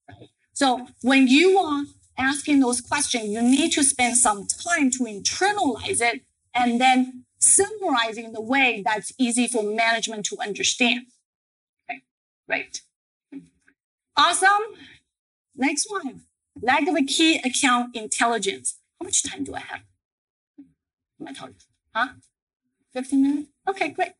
Right? 0.08 0.28
So 0.52 0.88
when 1.02 1.28
you 1.28 1.58
are 1.58 1.84
asking 2.18 2.60
those 2.60 2.80
questions, 2.80 3.28
you 3.28 3.42
need 3.42 3.72
to 3.72 3.84
spend 3.84 4.16
some 4.16 4.46
time 4.46 4.90
to 4.92 5.04
internalize 5.04 6.00
it 6.00 6.22
and 6.54 6.80
then 6.80 7.24
summarizing 7.38 8.32
the 8.32 8.40
way 8.40 8.82
that's 8.84 9.12
easy 9.18 9.46
for 9.48 9.62
management 9.62 10.26
to 10.26 10.36
understand. 10.40 11.06
Okay, 11.88 12.02
great. 12.48 12.82
Awesome. 14.16 14.60
Next 15.56 15.90
one 15.90 16.22
lack 16.60 16.86
of 16.86 16.96
a 16.96 17.02
key 17.02 17.40
account 17.44 17.94
intelligence. 17.96 18.78
How 19.00 19.04
much 19.04 19.22
time 19.22 19.44
do 19.44 19.54
I 19.54 19.60
have? 19.60 19.80
My 21.18 21.32
talking? 21.32 21.54
Huh? 21.94 22.08
15 22.92 23.22
minutes? 23.22 23.48
Okay, 23.68 23.90
great. 23.90 24.12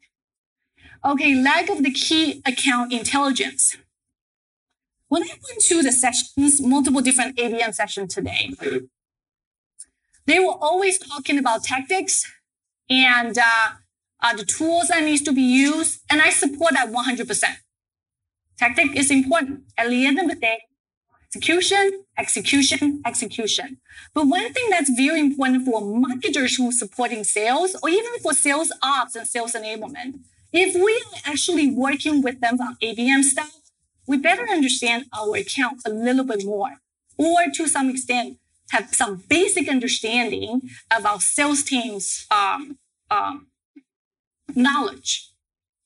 Okay, 1.04 1.34
lack 1.34 1.68
of 1.68 1.82
the 1.82 1.90
key 1.90 2.40
account 2.46 2.92
intelligence. 2.92 3.76
When 5.08 5.24
I 5.24 5.26
went 5.26 5.60
to 5.62 5.82
the 5.82 5.92
sessions, 5.92 6.60
multiple 6.60 7.00
different 7.00 7.36
ABM 7.36 7.74
sessions 7.74 8.14
today, 8.14 8.54
they 10.26 10.38
were 10.38 10.54
always 10.60 10.98
talking 10.98 11.38
about 11.38 11.64
tactics 11.64 12.24
and 12.88 13.36
uh, 13.36 13.70
uh, 14.22 14.36
the 14.36 14.44
tools 14.44 14.88
that 14.88 15.02
needs 15.02 15.22
to 15.22 15.32
be 15.32 15.42
used, 15.42 16.00
and 16.08 16.22
I 16.22 16.30
support 16.30 16.72
that 16.74 16.88
100%. 16.88 17.42
Tactic 18.58 18.96
is 18.96 19.10
important. 19.10 19.64
At 19.76 19.88
the 19.88 20.06
end 20.06 20.20
of 20.20 20.28
the 20.28 20.36
day, 20.36 20.60
execution, 21.34 22.04
execution, 22.18 23.00
execution. 23.06 23.78
But 24.12 24.26
one 24.26 24.52
thing 24.52 24.68
that's 24.68 24.90
very 24.90 25.20
important 25.20 25.64
for 25.64 25.80
marketers 25.80 26.56
who 26.56 26.68
are 26.68 26.72
supporting 26.72 27.24
sales 27.24 27.74
or 27.82 27.88
even 27.88 28.18
for 28.22 28.34
sales 28.34 28.70
ops 28.82 29.16
and 29.16 29.26
sales 29.26 29.54
enablement, 29.54 30.20
if 30.52 30.74
we 30.74 30.92
are 30.92 31.32
actually 31.32 31.70
working 31.72 32.20
with 32.22 32.40
them 32.40 32.60
on 32.60 32.76
ABM 32.82 33.22
stuff, 33.24 33.60
we 34.06 34.18
better 34.18 34.46
understand 34.46 35.06
our 35.18 35.36
account 35.36 35.80
a 35.86 35.90
little 35.90 36.24
bit 36.24 36.44
more 36.44 36.76
or 37.16 37.38
to 37.54 37.66
some 37.66 37.88
extent 37.88 38.38
have 38.70 38.94
some 38.94 39.22
basic 39.28 39.68
understanding 39.68 40.62
of 40.94 41.06
our 41.06 41.20
sales 41.20 41.62
team's 41.62 42.26
um, 42.30 42.78
um, 43.10 43.46
knowledge 44.54 45.28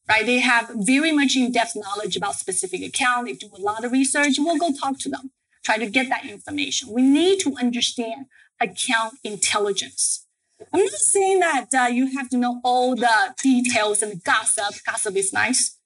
right? 0.09 0.25
They 0.25 0.39
have 0.39 0.71
very 0.73 1.11
much 1.11 1.35
in-depth 1.35 1.75
knowledge 1.75 2.17
about 2.17 2.37
specific 2.37 2.81
account. 2.81 3.27
They 3.27 3.33
do 3.33 3.51
a 3.59 3.61
lot 3.61 3.85
of 3.85 3.91
research. 3.91 4.37
We'll 4.39 4.57
go 4.57 4.71
talk 4.73 5.01
to 5.01 5.09
them 5.09 5.33
try 5.67 5.77
to 5.79 5.91
get 5.91 6.09
that 6.09 6.25
information. 6.25 6.93
We 6.93 7.03
need 7.03 7.41
to 7.41 7.57
understand 7.59 8.27
account 8.61 9.15
intelligence. 9.25 10.25
I'm 10.73 10.85
not 10.85 10.93
saying 10.93 11.41
that 11.41 11.67
uh, 11.77 11.89
you 11.89 12.17
have 12.17 12.31
to 12.31 12.37
know 12.37 12.61
all 12.65 12.95
the 12.95 13.35
details 13.43 14.01
and 14.01 14.13
the 14.13 14.17
gossip. 14.17 14.73
Gossip 14.87 15.17
is 15.17 15.33
nice, 15.33 15.77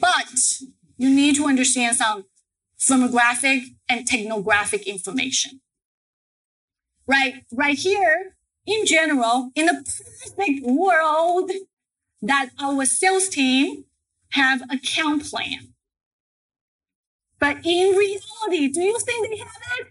but 0.00 0.26
you 0.98 1.08
need 1.08 1.36
to 1.36 1.46
understand 1.46 1.96
some 1.96 2.24
firmographic 2.78 3.60
and 3.88 4.06
technographic 4.06 4.84
information. 4.84 5.60
Right, 7.06 7.44
right 7.52 7.78
here, 7.78 8.34
in 8.66 8.84
general, 8.84 9.50
in 9.54 9.68
a 9.68 9.74
perfect 9.74 10.66
world, 10.66 11.52
that 12.20 12.50
our 12.60 12.84
sales 12.84 13.28
team 13.28 13.84
have 14.30 14.62
account 14.70 15.24
plan 15.24 15.73
but 17.44 17.58
in 17.62 17.94
reality, 17.94 18.68
do 18.68 18.80
you 18.80 18.98
think 19.00 19.28
they 19.28 19.36
have 19.36 19.48
it? 19.78 19.88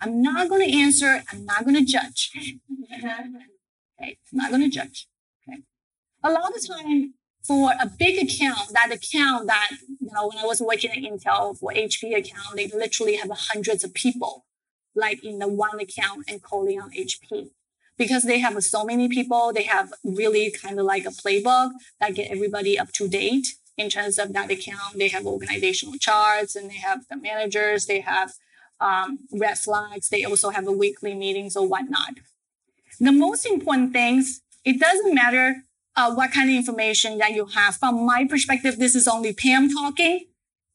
I'm 0.00 0.22
not 0.22 0.48
going 0.48 0.66
to 0.66 0.78
answer. 0.78 1.22
I'm 1.30 1.44
not 1.44 1.64
going 1.64 1.76
to 1.76 1.84
judge. 1.84 2.30
okay, 2.90 3.04
I'm 4.00 4.32
not 4.32 4.48
going 4.48 4.62
to 4.62 4.70
judge. 4.70 5.06
Okay. 5.46 5.58
A 6.24 6.30
lot 6.30 6.56
of 6.56 6.66
time 6.66 7.12
for 7.42 7.72
a 7.78 7.86
big 7.86 8.26
account, 8.26 8.70
that 8.72 8.92
account 8.92 9.46
that, 9.48 9.72
you 10.00 10.08
know, 10.10 10.28
when 10.28 10.38
I 10.38 10.46
was 10.46 10.62
working 10.62 10.90
at 10.90 10.96
Intel 10.96 11.58
for 11.58 11.70
HP 11.70 12.16
account, 12.16 12.56
they 12.56 12.68
literally 12.68 13.16
have 13.16 13.30
hundreds 13.30 13.84
of 13.84 13.92
people 13.92 14.46
like 14.94 15.22
in 15.22 15.38
the 15.38 15.48
one 15.48 15.78
account 15.80 16.24
and 16.28 16.42
calling 16.42 16.80
on 16.80 16.92
HP 16.92 17.50
because 17.98 18.22
they 18.22 18.38
have 18.38 18.58
so 18.64 18.86
many 18.86 19.06
people. 19.06 19.52
They 19.52 19.64
have 19.64 19.92
really 20.02 20.50
kind 20.50 20.80
of 20.80 20.86
like 20.86 21.04
a 21.04 21.10
playbook 21.10 21.72
that 22.00 22.14
get 22.14 22.30
everybody 22.30 22.78
up 22.78 22.90
to 22.92 23.06
date 23.06 23.48
in 23.76 23.88
terms 23.88 24.18
of 24.18 24.32
that 24.32 24.50
account. 24.50 24.98
They 24.98 25.08
have 25.08 25.26
organizational 25.26 25.98
charts 25.98 26.56
and 26.56 26.70
they 26.70 26.76
have 26.76 27.06
the 27.08 27.16
managers, 27.16 27.86
they 27.86 28.00
have 28.00 28.32
um, 28.80 29.20
red 29.32 29.58
flags, 29.58 30.08
they 30.08 30.24
also 30.24 30.50
have 30.50 30.66
a 30.66 30.72
weekly 30.72 31.14
meetings 31.14 31.56
or 31.56 31.66
whatnot. 31.66 32.14
The 33.00 33.12
most 33.12 33.46
important 33.46 33.92
things, 33.92 34.42
it 34.64 34.78
doesn't 34.78 35.14
matter 35.14 35.64
uh, 35.96 36.14
what 36.14 36.32
kind 36.32 36.50
of 36.50 36.56
information 36.56 37.18
that 37.18 37.32
you 37.32 37.46
have. 37.46 37.76
From 37.76 38.04
my 38.06 38.26
perspective, 38.28 38.78
this 38.78 38.94
is 38.94 39.08
only 39.08 39.32
Pam 39.32 39.68
talking, 39.70 40.26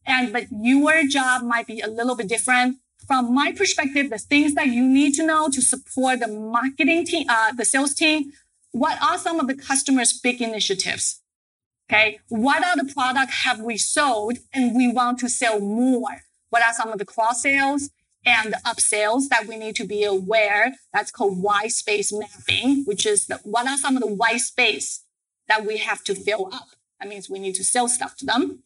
and 0.06 0.32
but 0.32 0.46
your 0.52 1.04
job 1.08 1.44
might 1.44 1.68
be 1.68 1.82
a 1.82 1.88
little 1.88 2.16
bit 2.16 2.28
different. 2.28 2.78
From 3.06 3.34
my 3.34 3.52
perspective, 3.52 4.10
the 4.10 4.18
things 4.18 4.56
that 4.56 4.68
you 4.68 4.84
need 4.84 5.14
to 5.16 5.26
know 5.26 5.50
to 5.50 5.62
support 5.62 6.20
the 6.20 6.28
marketing 6.28 7.06
team, 7.06 7.28
uh, 7.30 7.54
the 7.54 7.66
sales 7.66 7.94
team, 7.94 8.34
what 8.72 9.02
are 9.02 9.18
some 9.18 9.40
of 9.40 9.48
the 9.48 9.56
customers' 9.56 10.14
big 10.14 10.42
initiatives? 10.42 11.22
Okay. 11.90 12.20
What 12.28 12.66
are 12.66 12.76
the 12.76 12.92
product 12.92 13.32
have 13.32 13.62
we 13.62 13.78
sold 13.78 14.40
and 14.54 14.76
we 14.76 14.92
want 14.92 15.20
to 15.20 15.30
sell 15.30 15.60
more? 15.60 16.22
What 16.50 16.64
are 16.64 16.74
some 16.74 16.90
of 16.90 17.00
the 17.00 17.06
cross 17.06 17.42
sales 17.42 17.90
and 18.26 18.56
upsells 18.66 19.30
that 19.30 19.48
we 19.48 19.56
need 19.56 19.76
to 19.78 19.86
be 19.86 20.04
aware? 20.04 20.74
That's 20.94 21.12
called 21.12 21.42
white 21.42 21.72
space 21.72 22.12
mapping, 22.12 22.84
which 22.84 23.06
is 23.06 23.28
the, 23.28 23.40
what 23.44 23.68
are 23.68 23.78
some 23.78 23.96
of 23.96 24.02
the 24.02 24.14
white 24.14 24.42
space 24.42 25.04
that 25.48 25.66
we 25.66 25.78
have 25.78 26.04
to 26.06 26.16
fill 26.16 26.50
up? 26.52 26.68
That 27.00 27.08
means 27.08 27.30
we 27.30 27.40
need 27.40 27.56
to 27.56 27.64
sell 27.64 27.88
stuff 27.88 28.18
to 28.18 28.26
them. 28.26 28.64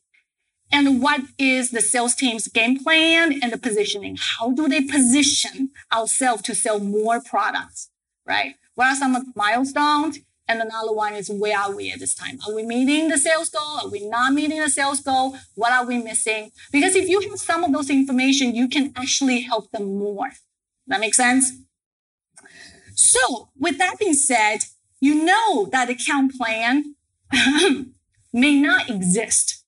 And 0.71 1.01
what 1.01 1.21
is 1.37 1.71
the 1.71 1.81
sales 1.81 2.15
team's 2.15 2.47
game 2.47 2.81
plan 2.81 3.39
and 3.41 3.51
the 3.51 3.57
positioning? 3.57 4.17
How 4.19 4.51
do 4.51 4.67
they 4.67 4.81
position 4.81 5.71
ourselves 5.93 6.41
to 6.43 6.55
sell 6.55 6.79
more 6.79 7.21
products? 7.21 7.89
Right? 8.25 8.55
What 8.75 8.87
are 8.87 8.95
some 8.95 9.15
of 9.15 9.25
the 9.25 9.33
milestones? 9.35 10.19
And 10.47 10.61
another 10.61 10.91
one 10.91 11.13
is 11.13 11.29
where 11.29 11.57
are 11.57 11.73
we 11.73 11.91
at 11.91 11.99
this 11.99 12.13
time? 12.13 12.39
Are 12.45 12.53
we 12.53 12.63
meeting 12.63 13.07
the 13.07 13.17
sales 13.17 13.49
goal? 13.49 13.79
Are 13.83 13.89
we 13.89 14.07
not 14.07 14.33
meeting 14.33 14.59
the 14.59 14.69
sales 14.69 14.99
goal? 14.99 15.37
What 15.55 15.71
are 15.71 15.85
we 15.85 15.97
missing? 15.97 16.51
Because 16.71 16.95
if 16.95 17.07
you 17.07 17.21
have 17.21 17.39
some 17.39 17.63
of 17.63 17.71
those 17.71 17.89
information, 17.89 18.53
you 18.53 18.67
can 18.67 18.91
actually 18.95 19.41
help 19.41 19.71
them 19.71 19.97
more. 19.97 20.31
That 20.87 20.99
makes 20.99 21.17
sense? 21.17 21.53
So 22.95 23.49
with 23.57 23.77
that 23.77 23.97
being 23.99 24.13
said, 24.13 24.59
you 24.99 25.23
know 25.23 25.67
that 25.71 25.89
account 25.89 26.33
plan 26.35 26.95
may 28.33 28.59
not 28.59 28.89
exist. 28.89 29.63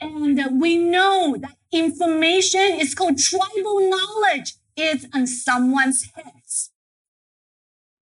And 0.00 0.60
we 0.60 0.76
know 0.76 1.36
that 1.38 1.56
information 1.72 2.78
is 2.78 2.94
called 2.94 3.18
tribal 3.18 3.90
knowledge. 3.90 4.54
It's 4.76 5.06
on 5.12 5.26
someone's 5.26 6.08
heads. 6.14 6.70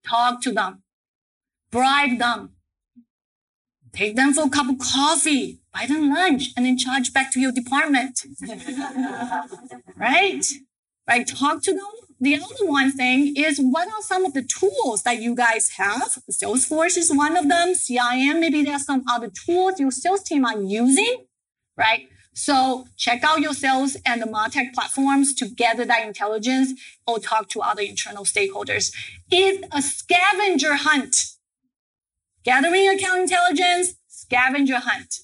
Talk 0.06 0.42
to 0.42 0.52
them 0.52 0.83
bribe 1.74 2.20
them, 2.20 2.50
take 3.92 4.14
them 4.14 4.32
for 4.32 4.44
a 4.44 4.48
cup 4.48 4.68
of 4.68 4.78
coffee, 4.78 5.58
buy 5.72 5.86
them 5.86 6.08
lunch, 6.08 6.50
and 6.56 6.64
then 6.64 6.78
charge 6.78 7.12
back 7.12 7.32
to 7.32 7.40
your 7.40 7.50
department. 7.50 8.20
right? 9.96 10.46
Right? 11.08 11.26
Talk 11.26 11.62
to 11.64 11.72
them. 11.72 11.80
The 12.20 12.36
other 12.36 12.66
one 12.66 12.92
thing 12.92 13.34
is 13.36 13.58
what 13.58 13.88
are 13.88 14.02
some 14.02 14.24
of 14.24 14.34
the 14.34 14.42
tools 14.42 15.02
that 15.02 15.20
you 15.20 15.34
guys 15.34 15.70
have? 15.70 16.16
Salesforce 16.30 16.96
is 16.96 17.12
one 17.12 17.36
of 17.36 17.48
them. 17.48 17.70
CRM, 17.70 18.38
maybe 18.38 18.62
there's 18.62 18.84
some 18.84 19.02
other 19.10 19.28
tools 19.28 19.80
your 19.80 19.90
sales 19.90 20.22
team 20.22 20.44
are 20.44 20.62
using, 20.62 21.26
right? 21.76 22.08
So 22.34 22.86
check 22.96 23.24
out 23.24 23.40
your 23.40 23.52
sales 23.52 23.96
and 24.06 24.22
the 24.22 24.26
MarTech 24.26 24.74
platforms 24.74 25.34
to 25.34 25.48
gather 25.48 25.84
that 25.84 26.06
intelligence 26.06 26.80
or 27.04 27.18
talk 27.18 27.48
to 27.50 27.60
other 27.60 27.82
internal 27.82 28.24
stakeholders. 28.24 28.94
It's 29.30 29.66
a 29.72 29.82
scavenger 29.82 30.76
hunt. 30.76 31.33
Gathering 32.44 32.88
account 32.88 33.22
intelligence, 33.22 33.94
scavenger 34.06 34.78
hunt. 34.78 35.20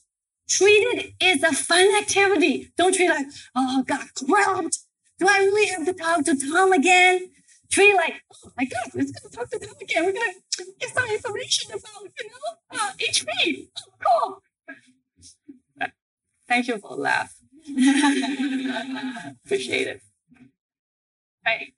Treat 0.49 0.83
it 0.83 1.15
as 1.21 1.43
a 1.43 1.53
fun 1.55 1.89
activity. 1.99 2.73
Don't 2.77 2.95
treat 2.95 3.11
it 3.11 3.15
like, 3.15 3.27
oh, 3.55 3.85
God, 3.87 4.07
grabbed. 4.27 4.79
Do 5.19 5.29
I 5.29 5.39
really 5.39 5.67
have 5.69 5.85
to 5.85 5.93
talk 5.93 6.25
to 6.25 6.35
Tom 6.35 6.73
again? 6.73 7.31
Treat 7.71 7.95
like, 7.95 8.15
oh 8.45 8.51
my 8.57 8.65
God, 8.65 8.91
let's 8.95 9.13
go 9.13 9.29
talk 9.29 9.51
to 9.51 9.59
Tom 9.59 9.75
again. 9.81 10.07
We're 10.07 10.13
going 10.13 10.33
to 10.33 10.65
get 10.81 10.91
some 10.91 11.09
information 11.09 11.71
about, 11.71 12.11
you 12.19 12.29
know, 12.29 12.79
uh, 12.81 12.93
HP. 12.99 13.69
Oh, 13.79 14.43
cool. 15.79 15.89
Thank 16.49 16.67
you 16.67 16.79
for 16.79 16.97
the 16.97 17.03
laugh. 17.03 17.33
Appreciate 19.45 19.87
it. 19.87 20.01
Right. 21.47 21.75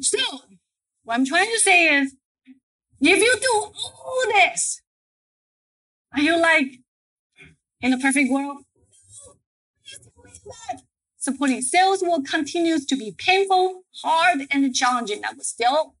So, 0.00 0.18
what 1.04 1.14
I'm 1.14 1.24
trying 1.24 1.52
to 1.52 1.60
say 1.60 1.98
is, 1.98 2.16
if 3.10 3.20
you 3.20 3.36
do 3.40 3.72
all 3.84 4.22
this, 4.28 4.80
are 6.14 6.20
you 6.20 6.38
like 6.38 6.78
in 7.80 7.92
a 7.92 7.98
perfect 7.98 8.30
world? 8.30 8.58
Supporting 11.18 11.62
sales 11.62 12.02
will 12.02 12.22
continue 12.22 12.78
to 12.78 12.96
be 12.96 13.14
painful, 13.16 13.82
hard, 14.02 14.46
and 14.50 14.74
challenging. 14.74 15.20
That 15.20 15.36
will 15.36 15.44
still 15.44 15.94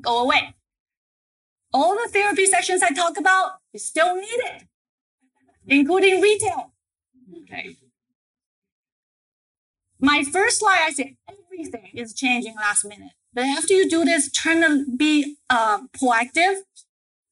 go 0.00 0.22
away. 0.22 0.54
All 1.72 1.94
the 1.94 2.08
therapy 2.10 2.46
sessions 2.46 2.82
I 2.82 2.90
talk 2.90 3.18
about 3.18 3.52
is 3.74 3.84
still 3.84 4.14
needed, 4.16 4.68
including 5.66 6.22
retail. 6.22 6.72
Okay. 7.42 7.76
My 10.00 10.22
first 10.22 10.60
slide, 10.60 10.84
I 10.86 10.90
said 10.92 11.16
everything 11.28 11.90
is 11.94 12.14
changing 12.14 12.54
last 12.54 12.84
minute. 12.84 13.12
But 13.36 13.44
after 13.44 13.74
you 13.74 13.86
do 13.86 14.02
this, 14.02 14.30
turn 14.30 14.62
to 14.62 14.86
be 14.96 15.36
uh, 15.50 15.80
proactive 15.88 16.62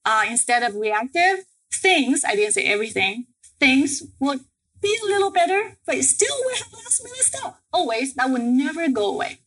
uh, 0.05 0.27
instead 0.29 0.63
of 0.63 0.77
reactive. 0.77 1.47
Things, 1.73 2.23
I 2.29 2.35
didn't 2.35 2.53
say 2.53 2.67
everything, 2.67 3.27
things 3.59 4.03
would 4.21 4.41
be 4.83 4.99
a 5.03 5.07
little 5.07 5.31
better, 5.31 5.79
but 5.87 6.05
still 6.05 6.37
we 6.47 6.53
have 6.59 6.73
last 6.75 7.03
minute 7.03 7.21
stuff. 7.21 7.59
Always, 7.73 8.15
that 8.17 8.29
will 8.29 8.43
never 8.43 8.87
go 8.91 9.15
away. 9.15 9.41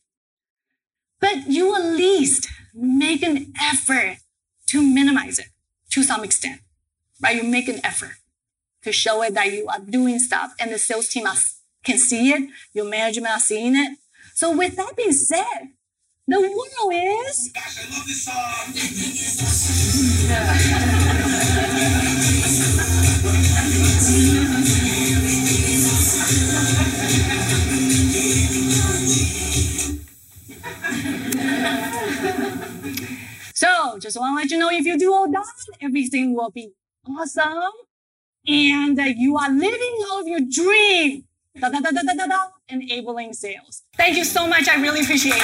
But 1.20 1.46
you 1.46 1.76
at 1.76 1.84
least 1.96 2.48
make 2.74 3.22
an 3.22 3.52
effort 3.62 4.16
to 4.66 4.82
minimize 4.82 5.38
it 5.38 5.50
to 5.90 6.02
some 6.02 6.24
extent, 6.24 6.60
right? 7.22 7.36
You 7.36 7.44
make 7.44 7.68
an 7.68 7.80
effort 7.84 8.16
to 8.82 8.90
show 8.90 9.22
it 9.22 9.34
that 9.34 9.52
you 9.52 9.68
are 9.68 9.78
doing 9.78 10.18
stuff 10.18 10.54
and 10.58 10.72
the 10.72 10.78
sales 10.78 11.08
team 11.08 11.28
are, 11.28 11.36
can 11.84 11.98
see 11.98 12.32
it, 12.32 12.50
your 12.72 12.86
management 12.86 13.32
are 13.32 13.38
seeing 13.40 13.76
it. 13.76 13.96
So 14.34 14.56
with 14.56 14.74
that 14.74 14.96
being 14.96 15.12
said, 15.12 15.68
the 16.28 16.40
world 16.40 16.94
is. 16.94 17.50
So, 33.54 33.98
just 33.98 34.16
want 34.20 34.38
to 34.38 34.42
let 34.42 34.50
you 34.52 34.58
know 34.58 34.70
if 34.70 34.86
you 34.86 34.96
do 34.96 35.12
all 35.12 35.28
that, 35.32 35.46
everything 35.80 36.34
will 36.34 36.50
be 36.50 36.70
awesome. 37.08 37.72
And 38.46 38.98
uh, 38.98 39.02
you 39.16 39.36
are 39.36 39.50
living 39.50 39.98
out 40.12 40.26
your 40.26 40.40
dream. 40.48 41.24
Da, 41.60 41.68
da, 41.68 41.80
da, 41.80 41.90
da, 41.90 42.02
da, 42.02 42.26
da, 42.26 42.50
enabling 42.68 43.32
sales. 43.32 43.82
Thank 43.96 44.16
you 44.16 44.24
so 44.24 44.46
much. 44.46 44.68
I 44.68 44.80
really 44.80 45.00
appreciate 45.00 45.34
it. 45.34 45.42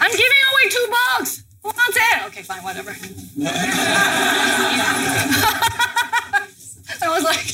I'm 0.00 0.10
giving 0.10 0.42
away 0.52 0.68
two 0.70 0.86
books. 0.88 1.44
Who 1.62 1.68
wants 1.68 1.96
it? 1.96 2.26
Okay, 2.28 2.42
fine, 2.42 2.62
whatever. 2.62 2.96
I 7.02 7.08
was 7.08 7.24
like, 7.24 7.46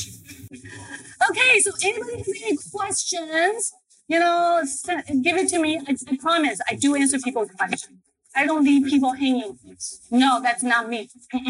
okay, 1.29 1.59
so 1.59 1.71
anybody 1.83 2.17
has 2.17 2.27
any 2.43 2.57
questions? 2.71 3.73
You 4.07 4.19
know, 4.19 4.63
give 5.21 5.35
it 5.35 5.49
to 5.49 5.59
me. 5.59 5.81
I, 5.85 5.95
I 6.09 6.17
promise 6.17 6.61
I 6.69 6.75
do 6.75 6.95
answer 6.95 7.19
people's 7.19 7.51
questions. 7.51 7.99
I 8.35 8.45
don't 8.45 8.63
leave 8.63 8.87
people 8.87 9.13
hanging. 9.13 9.57
No, 10.11 10.41
that's 10.41 10.63
not 10.63 10.89
me. 10.89 11.09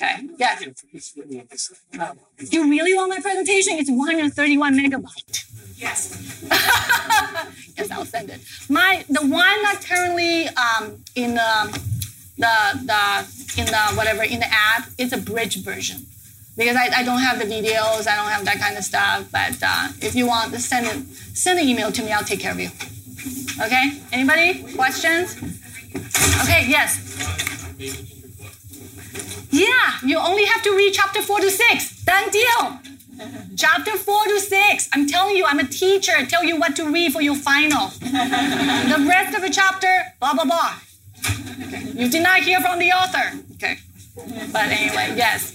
Okay. 0.00 0.28
Yeah. 0.38 0.58
You 2.50 2.70
really 2.70 2.94
want 2.94 3.08
my 3.08 3.20
presentation? 3.20 3.78
It's 3.78 3.90
131 3.90 4.74
megabyte. 4.74 5.44
Yes. 5.76 6.44
yes, 7.76 7.90
I'll 7.90 8.04
send 8.04 8.30
it. 8.30 8.40
My 8.68 9.04
the 9.08 9.22
one 9.22 9.62
that 9.62 9.82
currently 9.88 10.46
um, 10.48 11.02
in 11.14 11.34
the 11.34 11.80
the 12.36 12.54
the 12.84 13.60
in 13.60 13.66
the 13.66 13.82
whatever 13.96 14.22
in 14.22 14.40
the 14.40 14.52
app 14.52 14.88
is 14.98 15.12
a 15.12 15.18
bridge 15.18 15.64
version 15.64 16.06
because 16.56 16.76
I, 16.76 17.00
I 17.00 17.02
don't 17.02 17.20
have 17.20 17.38
the 17.38 17.46
videos, 17.46 18.06
I 18.06 18.16
don't 18.16 18.30
have 18.30 18.44
that 18.44 18.58
kind 18.60 18.76
of 18.76 18.84
stuff. 18.84 19.28
But 19.32 19.56
uh, 19.62 19.88
if 20.02 20.14
you 20.14 20.26
want, 20.26 20.54
send 20.54 20.86
it 20.86 21.02
send 21.34 21.58
an 21.58 21.66
email 21.66 21.90
to 21.90 22.02
me. 22.02 22.12
I'll 22.12 22.24
take 22.24 22.40
care 22.40 22.52
of 22.52 22.60
you. 22.60 22.70
Okay. 23.64 24.00
Anybody 24.12 24.62
questions? 24.74 25.57
Okay. 25.94 26.66
Yes. 26.68 27.04
Yeah, 29.50 29.92
you 30.04 30.18
only 30.18 30.44
have 30.44 30.62
to 30.62 30.74
read 30.76 30.92
chapter 30.92 31.22
four 31.22 31.40
to 31.40 31.50
six. 31.50 32.02
Done 32.04 32.30
deal. 32.30 32.80
chapter 33.56 33.96
four 33.96 34.22
to 34.24 34.40
six. 34.40 34.88
I'm 34.92 35.06
telling 35.06 35.36
you, 35.36 35.44
I'm 35.46 35.58
a 35.58 35.66
teacher. 35.66 36.12
I 36.16 36.24
tell 36.24 36.44
you 36.44 36.56
what 36.58 36.76
to 36.76 36.90
read 36.90 37.12
for 37.12 37.22
your 37.22 37.34
final. 37.36 37.88
the 38.00 39.04
rest 39.08 39.34
of 39.36 39.42
the 39.42 39.50
chapter, 39.50 39.88
blah 40.20 40.34
blah 40.34 40.44
blah. 40.44 40.74
You 41.94 42.08
did 42.08 42.22
not 42.22 42.40
hear 42.40 42.60
from 42.60 42.78
the 42.78 42.92
author. 42.92 43.38
Okay. 43.54 43.78
But 44.52 44.70
anyway, 44.70 45.14
yes. 45.16 45.54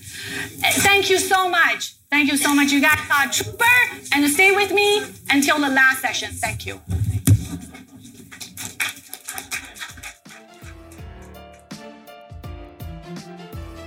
Eh, 0.63 0.71
thank 0.71 1.09
you 1.09 1.19
so 1.19 1.49
much. 1.49 1.95
Thank 2.09 2.31
you 2.31 2.37
so 2.37 2.53
much. 2.53 2.71
You 2.71 2.81
guys 2.81 2.99
are 3.17 3.29
trooper 3.31 3.65
and 4.13 4.29
stay 4.29 4.51
with 4.51 4.71
me 4.73 5.03
until 5.29 5.59
the 5.59 5.69
last 5.69 6.01
session. 6.01 6.31
Thank 6.31 6.65
you. 6.65 6.79